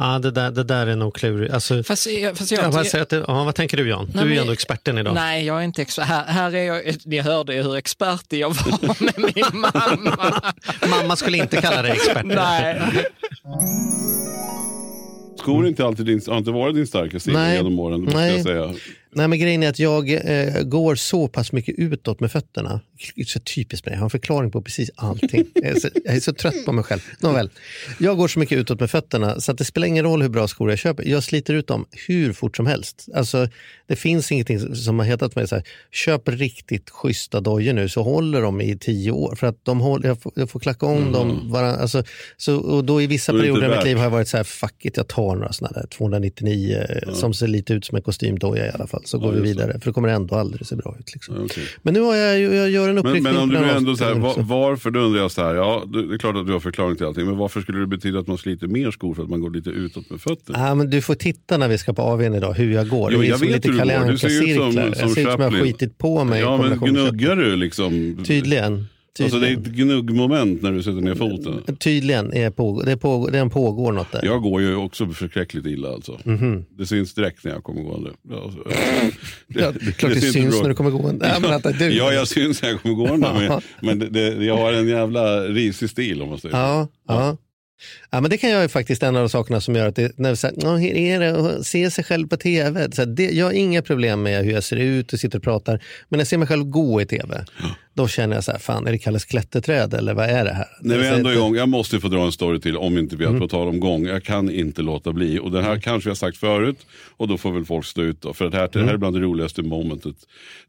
[0.00, 1.54] Ja, det där, det där är nog klurigt.
[1.54, 1.88] Alltså, fast,
[2.34, 4.10] fast jag, jag, jag, att, ja, vad tänker du Jan?
[4.14, 5.14] Nej, du är ju ändå experten idag.
[5.14, 6.04] Nej, jag är inte expert.
[6.04, 10.52] Här, här är jag, ni hörde ju hur expert jag var med min mamma.
[10.90, 12.24] mamma skulle inte kalla dig expert.
[12.24, 12.92] Nej.
[15.48, 18.74] Skor inte alltid din, har inte varit din starka sida genom åren, måste jag säga.
[19.10, 22.80] Nej, men grejen är att jag eh, går så pass mycket utåt med fötterna.
[23.26, 25.46] Så typiskt mig, jag har en förklaring på precis allting.
[25.54, 27.00] jag, är så, jag är så trött på mig själv.
[27.20, 27.50] Nåväl,
[27.98, 30.48] jag går så mycket utåt med fötterna så att det spelar ingen roll hur bra
[30.48, 31.04] skor jag köper.
[31.04, 33.08] Jag sliter ut dem hur fort som helst.
[33.14, 33.48] Alltså,
[33.86, 38.02] det finns ingenting som har hetat mig så här, köp riktigt schyssta dojor nu så
[38.02, 39.34] håller de i tio år.
[39.34, 41.12] För att de håller, jag, får, jag får klacka om mm.
[41.12, 41.50] dem.
[41.52, 42.02] Bara, alltså,
[42.36, 44.84] så, och då i vissa perioder i mitt liv har jag varit så här, fuck
[44.84, 47.14] it, jag tar några sådana där 299 mm.
[47.14, 49.72] som ser lite ut som en kostymdoja i alla fall så går vi vidare.
[49.72, 51.12] För det kommer ändå aldrig se bra ut.
[51.14, 51.44] Liksom.
[51.44, 51.64] Okay.
[51.82, 53.22] Men nu har jag, jag gör en uppryckning.
[53.22, 55.84] Men, men om du ändå så här, var, varför, då undrar jag så här, ja
[55.86, 58.26] det är klart att du har förklaring till allting, men varför skulle det betyda att
[58.26, 60.74] man sliter mer skor för att man går lite utåt med fötterna?
[60.74, 63.12] Men du får titta när vi ska på AWn idag, hur jag går.
[63.12, 64.10] Jo, jag vet lite hur du går.
[64.10, 66.40] Du ser ut som, som Jag ser ut som jag har skitit på mig.
[66.40, 68.18] Ja, men gnuggar du liksom?
[68.26, 68.86] Tydligen.
[69.24, 71.76] Alltså det är ett gnuggmoment när du sätter ner foten?
[71.76, 74.24] Tydligen är på, det, på, det pågår något där.
[74.24, 76.20] Jag går ju också förskräckligt illa alltså.
[76.24, 76.64] Mm -hmm.
[76.70, 78.10] Det syns direkt när jag kommer gående.
[78.32, 78.58] Alltså,
[79.46, 81.38] det, ja, det, klart det, det syns när du kommer gående.
[81.42, 81.90] Ja, men du...
[81.90, 83.60] ja, jag syns när jag kommer gående.
[83.80, 86.88] men, men det, jag har en jävla risig stil om man säger ja.
[87.08, 87.36] Ja.
[88.10, 90.18] Ja, men det kan jag ju faktiskt en av de sakerna som gör att det,
[90.18, 92.92] när vi säger, hur är det att se sig själv på tv?
[92.92, 95.82] Så det, jag har inga problem med hur jag ser ut och sitter och pratar.
[96.08, 97.44] Men jag ser mig själv gå i tv,
[97.98, 100.66] då känner jag så här, fan är det Kalles klätterträd eller vad är det här?
[100.80, 103.24] När vi är ändå igång, jag måste få dra en story till om inte vi
[103.24, 103.40] har mm.
[103.40, 104.06] på tal om gång.
[104.06, 105.38] Jag kan inte låta bli.
[105.38, 105.80] Och den här mm.
[105.80, 106.86] kanske jag sagt förut
[107.16, 108.22] och då får väl folk stå ut.
[108.22, 108.70] Då, för det här, mm.
[108.72, 110.16] det här är bland det roligaste momentet.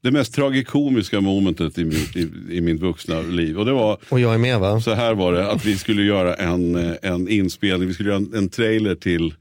[0.01, 3.59] Det mest tragikomiska momentet i mitt, i, i mitt vuxna liv.
[3.59, 4.81] Och, det var, och jag är med va?
[4.81, 8.33] Så här var det, att vi skulle göra en, en inspelning, vi skulle göra en,
[8.33, 9.33] en trailer till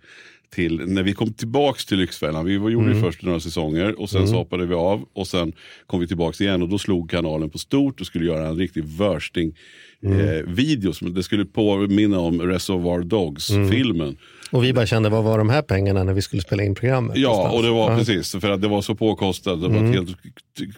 [0.50, 2.44] till när vi kom tillbaks till Lyxfällan.
[2.44, 3.02] Vi var, gjorde mm.
[3.02, 4.30] först några säsonger och sen mm.
[4.30, 5.52] så hoppade vi av och sen
[5.86, 8.84] kom vi tillbaks igen och då slog kanalen på stort och skulle göra en riktig
[8.84, 9.54] värsting
[10.02, 10.20] mm.
[10.20, 10.92] eh, video.
[10.92, 14.08] Som, det skulle påminna om Reservoir Dogs-filmen.
[14.08, 14.16] Mm.
[14.50, 17.16] Och vi bara kände, vad var de här pengarna när vi skulle spela in programmet?
[17.16, 17.56] Ja, någonstans?
[17.56, 17.98] och det var ja.
[17.98, 19.60] precis, för att det var så påkostat.
[19.60, 19.90] Det var mm.
[19.90, 20.16] ett helt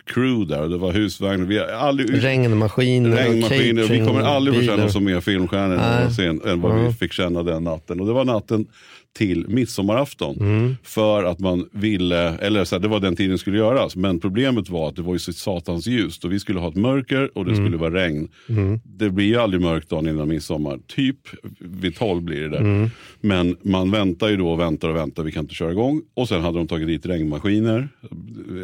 [0.04, 1.46] crew där, det var husvagnar.
[1.46, 3.82] Vi aldrig, regnmaskiner, regnmaskiner.
[3.82, 7.64] Vi kommer aldrig få känna oss som mer filmstjärnor än vad vi fick känna den
[7.64, 8.00] natten.
[8.00, 8.66] Och det var natten
[9.12, 10.36] till midsommarafton.
[10.40, 10.76] Mm.
[10.82, 13.96] För att man ville, eller så här, det var den tiden det skulle göras.
[13.96, 16.76] Men problemet var att det var ju så satans ljust och vi skulle ha ett
[16.76, 17.64] mörker och det mm.
[17.64, 18.28] skulle vara regn.
[18.48, 18.80] Mm.
[18.84, 20.78] Det blir ju aldrig mörkt dagen innan midsommar.
[20.86, 21.18] Typ
[21.58, 22.60] vid tolv blir det där.
[22.60, 22.90] Mm.
[23.20, 26.02] Men man väntar ju då och väntar och väntar, vi kan inte köra igång.
[26.14, 27.88] Och sen hade de tagit dit regnmaskiner,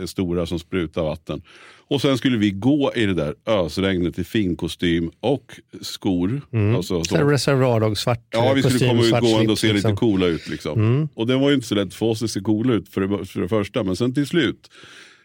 [0.07, 1.42] stora som sprutar vatten.
[1.89, 6.43] Och sen skulle vi gå i det där ösregnet i fin kostym och skor.
[6.53, 6.76] Mm.
[6.76, 7.16] Alltså, så.
[7.16, 9.91] Reservoir svart Ja, vi skulle komma ut gående och se liksom.
[9.91, 10.49] lite coola ut.
[10.49, 10.80] Liksom.
[10.80, 11.09] Mm.
[11.14, 13.26] Och det var ju inte så lätt för oss att se coola ut för det,
[13.26, 13.82] för det första.
[13.82, 14.70] Men sen till slut,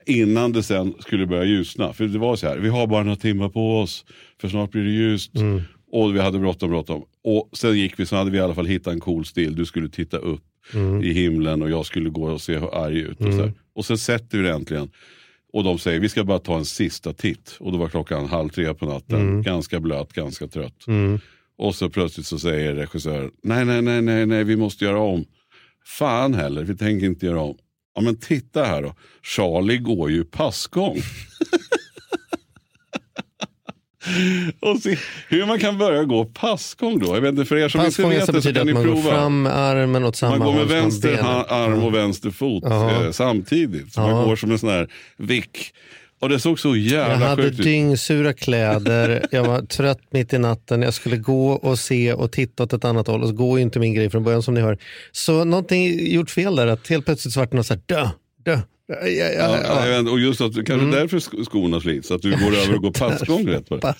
[0.06, 1.94] innan det sen skulle börja ljusna.
[1.94, 4.06] För det var så här, vi har bara några timmar på oss.
[4.42, 5.36] För snart blir det ljust.
[5.36, 5.62] Mm.
[5.92, 7.04] Och vi hade bråttom, bråttom.
[7.24, 9.56] Och sen gick vi, så hade vi i alla fall hittat en cool stil.
[9.56, 10.44] Du skulle titta upp
[10.74, 11.04] mm.
[11.04, 13.22] i himlen och jag skulle gå och se hur arg ut.
[13.22, 13.54] Och, så här.
[13.76, 14.90] och sen sätter vi det äntligen.
[15.54, 17.56] Och de säger vi ska bara ta en sista titt.
[17.60, 19.22] Och då var klockan halv tre på natten.
[19.22, 19.42] Mm.
[19.42, 20.88] Ganska blöt, ganska trött.
[20.88, 21.20] Mm.
[21.58, 25.26] Och så plötsligt så säger regissören, nej, nej, nej, nej, nej, vi måste göra om.
[25.86, 27.58] Fan heller, vi tänker inte göra om.
[27.96, 30.98] Ja men titta här då, Charlie går ju passgång.
[34.60, 34.98] och se
[35.30, 37.16] hur man kan börja gå passgång då.
[37.16, 39.02] Jag vet inte, för er som Passgång inte vet det så kan ni man prova.
[39.02, 43.12] går fram armen åt samma Man går med håll vänster arm och vänster fot eh,
[43.12, 43.94] samtidigt.
[43.94, 44.88] Så man går som en sån här
[45.18, 45.74] vick.
[46.20, 47.66] Och det såg så Jag jävla hade sjukt ut.
[47.66, 52.64] dyngsura kläder, jag var trött mitt i natten, jag skulle gå och se och titta
[52.64, 54.62] åt ett annat håll och så går ju inte min grej från början som ni
[54.62, 54.78] hör.
[55.12, 58.10] Så någonting gjort fel där, att helt plötsligt så vart det något så här dö,
[58.46, 58.60] dö.
[59.02, 59.08] Ja,
[59.64, 60.92] ja, ja, och just att kanske Mm.
[60.92, 63.94] därför sk- skorna slits, att du går över och går passgång rätt på det.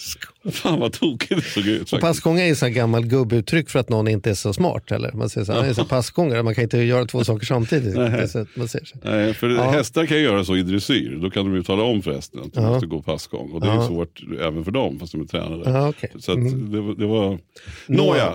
[0.52, 1.94] Fan vad tokigt det såg ut.
[1.94, 4.92] Och passgång är ju så här gammal gubbuttryck för att någon inte är så smart.
[4.92, 5.12] Eller?
[5.12, 7.96] Man säger så "Han är så passgångare, man kan inte göra två saker samtidigt.
[7.96, 8.10] Nej.
[8.12, 8.98] Det så man säger så.
[9.04, 11.20] Nej, för hästar kan ju göra så i dressyr.
[11.22, 13.52] Då kan de ju tala om förresten att de måste gå passgång.
[13.52, 15.88] Och det är ju svårt även för dem, fast de är tränade.
[15.90, 16.12] Okej.
[16.20, 16.72] Så att Mm.
[16.72, 17.40] det, var- det var...
[17.88, 18.34] Nåja.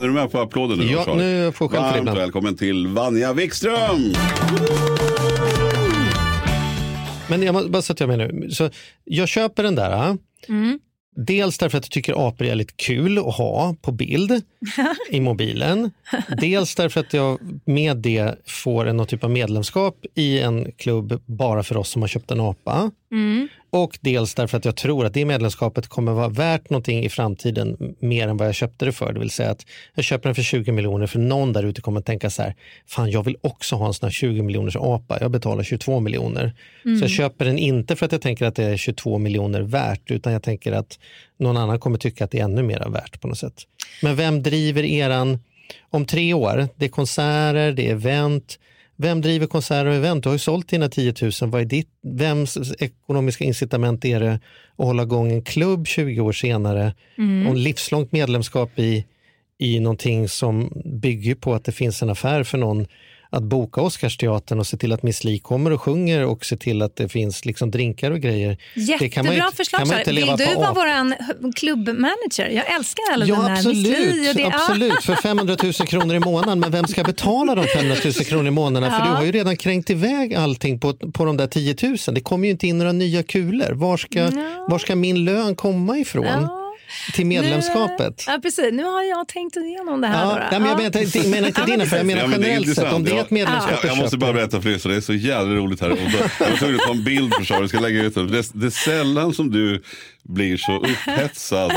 [0.00, 0.84] Är du med på applåden nu?
[0.84, 4.12] Ja, nu får jag Varmt välkommen till Vanja Wikström!
[7.28, 8.50] Men jag måste bara så att jag menar nu.
[8.50, 8.70] Så
[9.04, 9.90] jag köper den där.
[9.90, 10.16] ah.
[10.48, 10.78] Mm.
[11.16, 14.42] Dels därför att jag tycker apor är lite kul att ha på bild
[15.10, 15.90] i mobilen.
[16.40, 21.22] Dels därför att jag med det får en någon typ av medlemskap i en klubb
[21.26, 22.90] bara för oss som har köpt en apa.
[23.12, 23.48] Mm.
[23.70, 27.94] Och dels därför att jag tror att det medlemskapet kommer vara värt någonting i framtiden
[27.98, 29.12] mer än vad jag köpte det för.
[29.12, 32.00] Det vill säga att jag köper den för 20 miljoner för någon där ute kommer
[32.00, 32.54] att tänka så här,
[32.86, 36.52] fan jag vill också ha en sån här 20 miljoners apa, jag betalar 22 miljoner.
[36.84, 36.98] Mm.
[36.98, 40.10] Så jag köper den inte för att jag tänker att det är 22 miljoner värt,
[40.10, 40.98] utan jag tänker att
[41.38, 43.62] någon annan kommer tycka att det är ännu mer värt på något sätt.
[44.02, 45.38] Men vem driver eran,
[45.90, 48.58] om tre år, det är konserter, det är event,
[49.00, 50.22] vem driver konserter och event?
[50.22, 51.32] Du har ju sålt dina 10 000.
[51.50, 54.32] Vad är ditt, vems ekonomiska incitament är det
[54.76, 57.46] att hålla igång en klubb 20 år senare Mm.
[57.46, 59.04] och livslångt medlemskap i,
[59.58, 62.86] i någonting som bygger på att det finns en affär för någon
[63.32, 66.82] att boka Oscarsteatern och se till att Miss Li kommer och sjunger och se till
[66.82, 68.56] att det finns liksom drinkar och grejer.
[68.98, 69.78] det kan man ju Jättebra inte- förslag.
[69.80, 70.72] kan man Vill du vara
[71.40, 72.48] vår klubbmanager?
[72.48, 74.28] Jag älskar alla Ja, dina Miss Li absolut.
[74.28, 74.42] och det.
[74.42, 74.50] Ja.
[74.54, 75.04] absolut.
[75.04, 76.60] För 500 000 kronor i månaden.
[76.60, 78.90] Men vem ska betala de 500 000 kronor i månaden?
[78.90, 79.04] För Ja.
[79.04, 81.96] du har ju redan kränkt iväg allting på, på de där 10 000.
[82.14, 83.72] Det kommer ju inte in några nya kulor.
[83.72, 84.30] Var ska,
[84.68, 86.48] var ska min lön komma ifrån?
[87.06, 87.12] Ja.
[87.14, 88.24] Till medlemskapet?
[88.26, 88.72] Nu, ja, precis.
[88.72, 90.24] Nu har jag tänkt igenom det här.
[90.24, 92.46] Ja, men jag menar inte- menar inte Ja, dina affärer, jag menar Ja, men det
[92.46, 92.92] generellt sett.
[92.92, 95.00] Om det är ett medlemskap jag, jag måste bara berätta för er, så det är
[95.00, 95.88] så jävla roligt här.
[95.88, 98.26] Jag var tvungen att ta en bild för Charlie, ska lägga ut den.
[98.30, 99.82] Det, det är sällan som du
[100.22, 101.72] blir så upphetsad.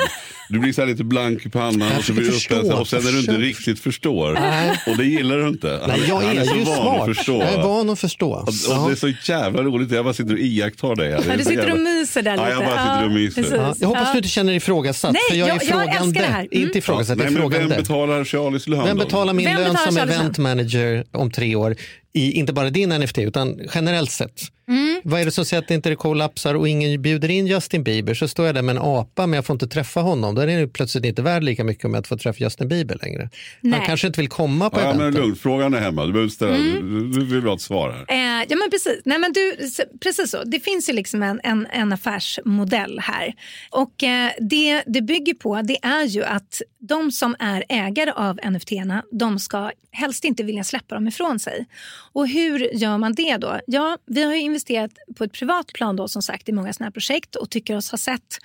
[0.50, 3.12] Du blir så här lite blank i pannan och så blir upphetsad och sen när
[3.12, 4.34] du inte riktigt förstår.
[4.34, 4.80] Nej.
[4.88, 5.70] Och det gillar du inte.
[5.82, 7.10] Han, Nej, jag han är så ju van smart.
[7.10, 7.40] att förstå.
[7.40, 8.32] Jag är van att förstå.
[8.34, 8.86] Och, och Ja.
[8.88, 9.92] det är så jävla roligt.
[9.92, 11.12] Jag bara sitter och iakttar dig.
[11.12, 11.18] här.
[11.20, 12.52] Är Ja, du sitter och myser där Ja, lite.
[12.52, 13.56] jag bara sitter och myser.
[13.58, 14.12] Ja, jag hoppas Ja.
[14.12, 15.14] du inte känner dig ifrågasatt.
[15.14, 15.92] Nej, för jag är jag- jag frågande.
[15.98, 16.48] älskar det här.
[16.52, 16.64] Mm.
[16.68, 19.74] Inte ifrågasatt, jag Nej, är men vem betalar Charlies lön Vem betalar min Vem lön
[19.74, 21.76] betalar som event manager om tre år?
[22.16, 24.42] I inte bara din NFT utan generellt sett.
[24.68, 25.02] Mm.
[25.04, 28.14] Vad är det som säger att det inte kollapsar och ingen bjuder in Justin Bieber
[28.14, 30.36] så står jag där med en apa men jag får inte träffa honom.
[30.36, 32.98] Då är ju plötsligt inte värd lika mycket om jag inte får träffa Justin Bieber
[33.02, 33.30] längre.
[33.62, 33.80] Nej.
[33.80, 35.22] Han kanske inte vill komma på Ja, men eventet.
[35.22, 36.06] lugnt, frågan är hemma.
[36.06, 37.12] Du, behöver ställa, Mm.
[37.12, 38.06] du, du vill ha ett svar här.
[38.42, 39.02] Eh, ja men precis.
[39.06, 39.56] Nej, men du,
[40.04, 40.44] precis så.
[40.46, 43.34] Det finns ju liksom en, en, en affärsmodell här.
[43.72, 48.40] Och eh, det det bygger på det är ju att de som är ägare av
[48.44, 51.66] NFT-erna de ska helst inte vilja släppa dem ifrån sig.
[52.14, 53.60] Och hur gör man det då?
[53.68, 56.86] Ja, vi har ju investerat på ett privat plan då som sagt i många sådana
[56.86, 58.38] här projekt och tycker oss ha sett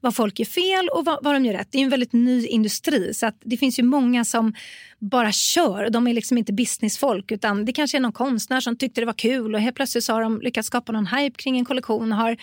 [0.00, 1.68] vad folk gör fel och vad, vad de gör rätt.
[1.70, 4.54] Det är en väldigt ny industri så att det finns ju många som
[4.98, 5.90] bara kör.
[5.90, 9.12] De är liksom inte businessfolk utan det kanske är någon konstnär som tyckte det var
[9.12, 12.18] kul och helt plötsligt så har de lyckats skapa någon hype kring en kollektion och
[12.18, 12.36] har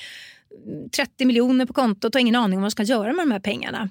[0.68, 3.32] mm, 30 miljoner på kontot och ingen aning om vad de ska göra med de
[3.32, 3.90] här pengarna.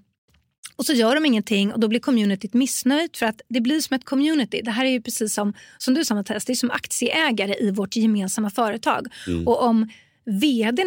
[0.80, 3.94] Och så gör de ingenting och då blir communityt missnöjt för att det blir som
[3.94, 4.60] ett community.
[4.64, 7.70] Det här är ju precis som, som du sa Mattias, det är som aktieägare i
[7.70, 9.06] vårt gemensamma företag.
[9.26, 9.48] Mm.
[9.48, 9.88] Och om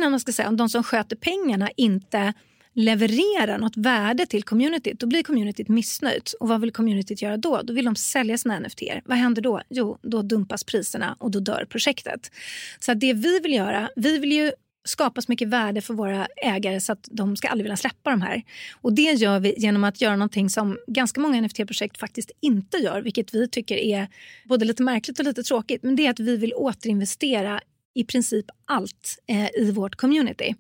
[0.04, 2.34] om, man ska säga, om de som sköter pengarna inte
[2.74, 6.34] levererar något värde till communityt, då blir communityt missnöjt.
[6.40, 7.62] Och vad vill communityt göra då?
[7.62, 8.82] Då vill de sälja sina NFT.
[9.06, 9.62] Vad händer då?
[9.70, 12.32] Jo, då dumpas priserna och då dör projektet.
[12.80, 14.52] Så det vi vill göra, vi vill ju
[14.86, 18.22] skapa så mycket värde för våra ägare så att de ska aldrig vilja släppa de
[18.22, 18.42] här.
[18.82, 23.02] Och det gör vi genom att göra någonting som ganska många NFT-projekt faktiskt inte gör,
[23.02, 24.08] vilket vi tycker är
[24.46, 25.84] både lite märkligt och lite tråkigt.
[25.84, 27.62] Men det är att vi vill återinvestera
[27.96, 30.56] i princip allt eh, i vårt community.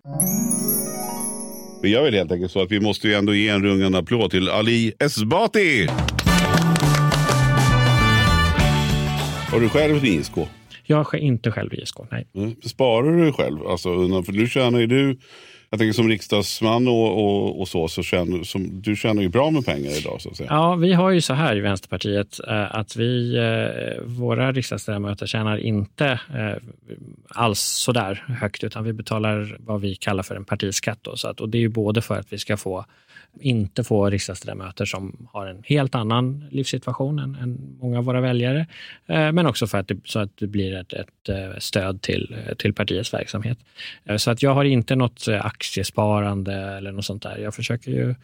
[1.81, 4.31] Vi gör väl helt enkelt så att vi måste ju ändå ge en rungande applåd
[4.31, 5.87] till Ali Esbati.
[9.51, 10.33] Har du själv en ISK?
[10.83, 12.27] Jag är inte själv i ISK, nej.
[12.35, 12.55] Mm.
[12.61, 13.67] Sparar du själv?
[13.67, 13.89] Alltså,
[14.23, 15.17] för nu tjänar ju du
[15.69, 19.51] Jag tänker som riksdagsman och, och, och så, så känner, som, du tjänar ju bra
[19.51, 20.21] med pengar idag.
[20.21, 20.49] Så att säga.
[20.51, 25.57] Ja, vi har ju så här i Vänsterpartiet eh, att vi, eh, våra riksdagsledamöter tjänar
[25.57, 26.63] inte eh,
[27.29, 30.99] alls sådär högt, utan vi betalar vad vi kallar för en partiskatt.
[31.01, 32.85] Då, så att, och det är ju både för att vi ska få
[33.39, 38.67] inte få riksdagsledamöter som har en helt annan livssituation än, än många av våra väljare.
[39.07, 42.35] Eh, men också för att det, så att det blir ett, ett eh, stöd till,
[42.47, 43.57] eh, till partiets verksamhet.
[44.17, 47.37] Så att jag har inte något aktiesparande eller något sånt där.
[47.37, 48.15] Jag försöker ju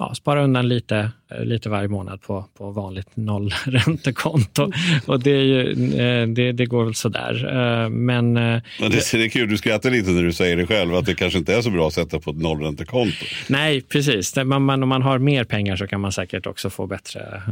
[0.00, 4.72] ja, spara undan lite, eh, lite varje månad på, på vanligt nollräntekonto.
[5.06, 7.46] Och det, ju, eh, det, det går väl sådär.
[7.48, 10.94] Eh, men, Men det, det är kul, du skrattar lite när du säger det själv,
[10.94, 13.24] att det kanske inte är så bra att sätta på ett nollräntekonto.
[13.48, 14.36] Nej, precis.
[14.36, 17.42] Man, man, om man har mer pengar så kan man säkert också få bättre,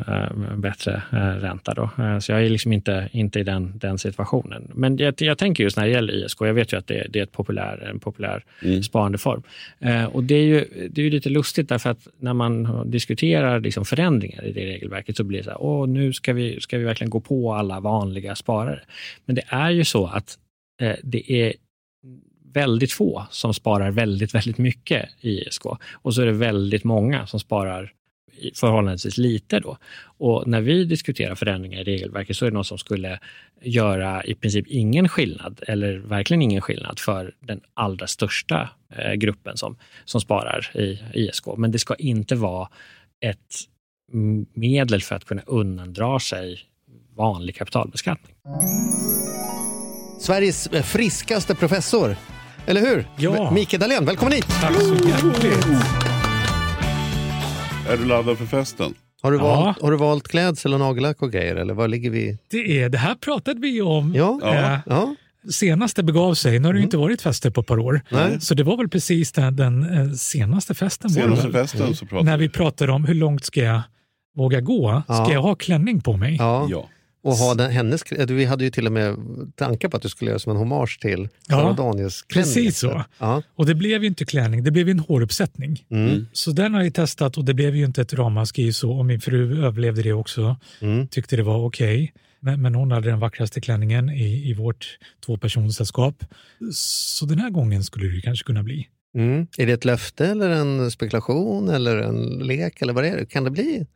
[0.56, 1.02] bättre
[1.40, 1.74] ränta.
[1.74, 1.90] Då.
[2.20, 4.70] Så jag är liksom inte, inte i den, den situationen.
[4.74, 7.18] Men jag, jag tänker just när det gäller ISK, jag vet ju att det, det
[7.18, 8.82] är ett populär, en populär mm.
[8.82, 9.42] sparandeform.
[10.12, 13.84] Och det är ju det är ju lite lustigt därför att när man diskuterar liksom
[13.84, 16.84] förändringar i det regelverket så blir det så här, Åh, nu ska vi, ska vi
[16.84, 18.80] verkligen gå på alla vanliga sparare.
[19.24, 20.38] Men det är ju så att
[20.82, 21.52] eh, det är
[22.54, 25.62] väldigt få som sparar väldigt, väldigt mycket i ISK.
[25.92, 27.92] Och så är det väldigt många som sparar
[28.54, 29.60] förhållandevis lite.
[29.60, 29.78] Då.
[30.18, 33.18] Och när vi diskuterar förändringar i regelverket så är det något som skulle
[33.62, 39.56] göra i princip ingen skillnad, eller verkligen ingen skillnad för den allra största eh, gruppen
[39.56, 41.46] som, som sparar i ISK.
[41.56, 42.68] Men det ska inte vara
[43.20, 43.54] ett
[44.54, 46.60] medel för att kunna undandra sig
[47.16, 48.36] vanlig kapitalbeskattning.
[50.20, 52.16] Sveriges friskaste professor,
[52.66, 53.06] eller hur?
[53.16, 53.50] Ja.
[53.50, 54.46] Mikael Dahlén, välkommen hit!
[54.60, 56.07] Tack så hjärtligt!
[57.88, 58.94] Är du laddad för festen?
[59.22, 59.42] Har du, Ja.
[59.44, 62.38] valt, har du valt klädsel och nagellack och grejer eller vad ligger vi?
[62.50, 65.14] Det, är, det här pratade vi om Ja, eh, ja.
[65.50, 66.58] senast det begav sig.
[66.58, 68.00] Nu har det ju inte varit fester på ett par år.
[68.10, 68.40] Nej.
[68.40, 71.14] Så det var väl precis den, den eh, senaste festen.
[71.14, 71.52] var Senaste väl?
[71.66, 73.80] festen så pratade När vi pratade om hur långt ska jag
[74.36, 75.02] våga gå?
[75.04, 75.32] Ska Ja.
[75.32, 76.36] jag ha klänning på mig?
[76.38, 76.68] Ja.
[77.28, 79.16] Och ha den, hennes, vi hade ju till och med
[79.56, 83.04] tankar på att du skulle göra som en hommage till Sara Ja, Daniels Precis så.
[83.18, 83.42] Ja.
[83.54, 85.84] Och det blev ju inte klänning, det blev ju en håruppsättning.
[85.90, 86.26] Mm.
[86.32, 88.90] Så den har jag testat och det blev ju inte ett ramaskri så.
[88.90, 90.56] Och min fru överlevde det också.
[90.80, 91.08] Mm.
[91.08, 92.12] Tyckte det var okej.
[92.40, 96.24] Men, men hon hade den vackraste klänningen i, i vårt tvåpersonssällskap.
[96.72, 98.88] Så den här gången skulle det kanske kunna bli.
[99.14, 99.46] Mm.
[99.58, 103.26] Är det ett löfte eller en spekulation eller en lek eller vad är det?
[103.26, 103.86] Kan det bli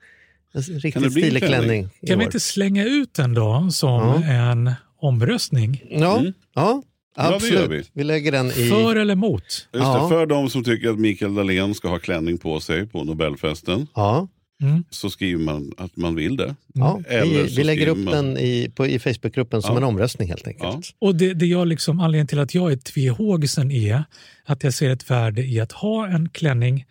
[0.55, 1.89] riktigt bli en stilig klänning?
[2.07, 4.25] Kan vi inte slänga ut den då som Ja.
[4.25, 5.83] en omröstning?
[5.91, 6.33] Ja, Mm.
[6.55, 6.83] ja
[7.17, 7.55] Ja, absolut.
[7.55, 7.83] gör vi.
[7.93, 8.05] vi.
[8.05, 8.69] lägger den i...
[8.71, 9.43] För eller emot?
[9.43, 10.03] Just Ja.
[10.03, 13.87] det, för de som tycker att Mikael Dahlén ska ha klänning på sig på Nobelfesten
[13.95, 14.29] Ja.
[14.63, 14.85] Mm.
[14.91, 16.55] så skriver man att man vill det.
[16.75, 19.77] Ja, Eller vi, så vi lägger upp man- den i, på, i Facebookgruppen som Ja.
[19.79, 20.87] en omröstning helt enkelt.
[21.01, 21.07] Ja.
[21.09, 24.05] Och det, det jag liksom, anledningen till att jag är tvehågsen är
[24.45, 26.85] att jag ser ett värde i att ha en klänning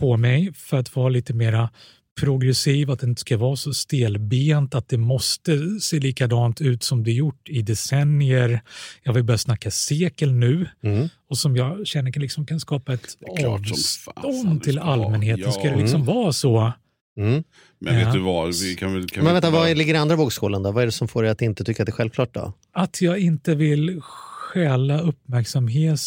[0.00, 1.70] på mig för att vara lite mera
[2.20, 7.04] progressiv, att det inte ska vara så stelbent, att det måste se likadant ut som
[7.04, 8.60] det gjort i decennier.
[9.02, 11.08] Jag vill börja snacka sekel nu Mm.
[11.30, 13.06] och som jag känner kan, liksom, kan skapa ett
[14.16, 15.52] avstånd till allmänheten.
[15.52, 16.72] Ska det liksom vara så?
[17.18, 17.44] Mm.
[17.78, 18.04] Men Ja.
[18.04, 19.06] vet du vad, vi kan väl...
[19.08, 20.72] Kan Men vänta, bara- vad ligger i andra vågskålen då?
[20.72, 22.52] Vad är det som får dig att inte tycka att det är självklart då?
[22.72, 24.00] Att jag inte vill
[24.56, 26.00] stjäla uppmärksamhet,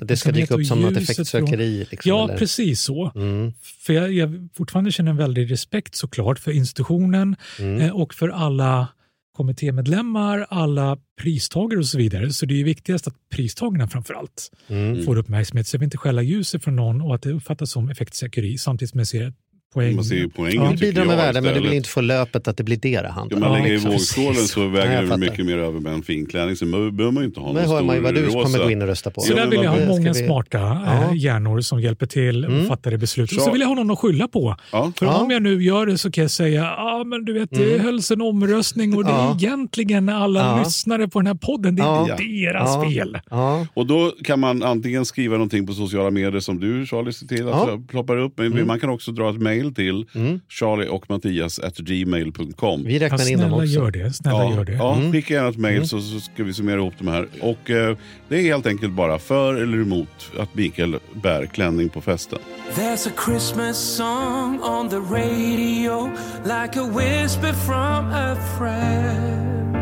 [0.00, 1.86] Att det ska dyka upp som något effektsökeri?
[1.90, 2.38] Liksom, ja, eller?
[2.38, 3.12] precis så.
[3.14, 3.52] Mm.
[3.86, 7.80] För jag, jag fortfarande känner en väldig respekt såklart för institutionen Mm.
[7.80, 8.88] eh, och för alla
[9.36, 12.32] kommittémedlemmar, alla pristagare och så vidare.
[12.32, 15.04] Så det är ju viktigast att pristagarna framför allt Mm.
[15.04, 15.66] får uppmärksamhet.
[15.66, 18.90] Så jag vill inte stjäla ljuset från någon och att det uppfattas som effektsökeri samtidigt
[18.90, 19.32] som jag ser
[19.74, 19.94] poäng.
[19.96, 20.70] Man ser ju poängen, Ja.
[20.70, 23.02] Du bidrar med värde men du vill inte få löpet att det blir det det
[23.04, 23.56] Ja, handlar man om.
[23.62, 26.56] lägger i vågskålen så Ja, väger det mycket mer över med en fin klänning.
[26.56, 28.42] Så behöver man ju inte ha Men någon hör man ju stor vad du rosa.
[28.42, 29.20] kommer gå in och rösta på.
[29.20, 30.92] Så där vill jag ha många vi- smarta Ja.
[31.10, 32.66] eh, hjärnor som hjälper till och Mm.
[32.66, 33.36] fattar det beslutet.
[33.36, 34.56] Och Så- så vill jag ha någon att skylla på.
[34.72, 34.92] Ja.
[34.98, 35.14] För Ja.
[35.16, 37.80] om jag nu gör det så kan jag säga ja men du vet det Mm.
[37.84, 39.30] hölls en omröstning och det Ja.
[39.30, 40.58] är egentligen alla Ja.
[40.64, 42.16] lyssnare på den här podden, det är Ja.
[42.18, 42.90] deras Ja.
[42.90, 43.18] fel.
[43.30, 43.66] Ja.
[43.74, 47.48] Och då kan man antingen skriva någonting på sociala medier som du Charlie ser till
[47.48, 47.78] att Ja.
[47.88, 48.32] ploppar upp.
[48.38, 50.40] Men man kan också dra ett mail till Mm.
[50.48, 52.84] Charlie och Mattias at gmail.com.
[52.84, 53.66] Vi Ja, räknar in dem också.
[53.66, 54.12] gör det.
[54.12, 54.72] Snälla Ja, gör det.
[54.72, 55.12] ja Mm.
[55.12, 55.86] skicka gärna ett mail Mm.
[55.86, 57.28] så, så ska vi summera ihop de här.
[57.40, 57.96] Och eh,
[58.28, 62.38] det är helt enkelt bara för eller emot att Mikael bär klänning på festen.
[62.74, 66.10] There's a Christmas song on the radio,
[66.44, 69.76] like a whisper from a friend,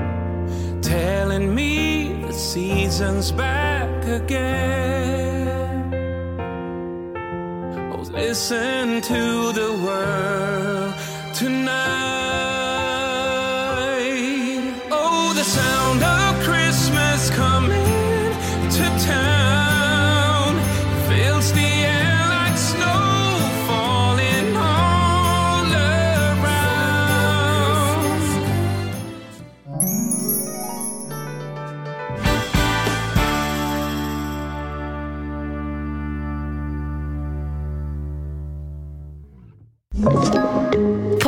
[0.82, 5.36] telling me the season's back again.
[8.12, 10.94] Listen to the world
[11.34, 12.25] tonight.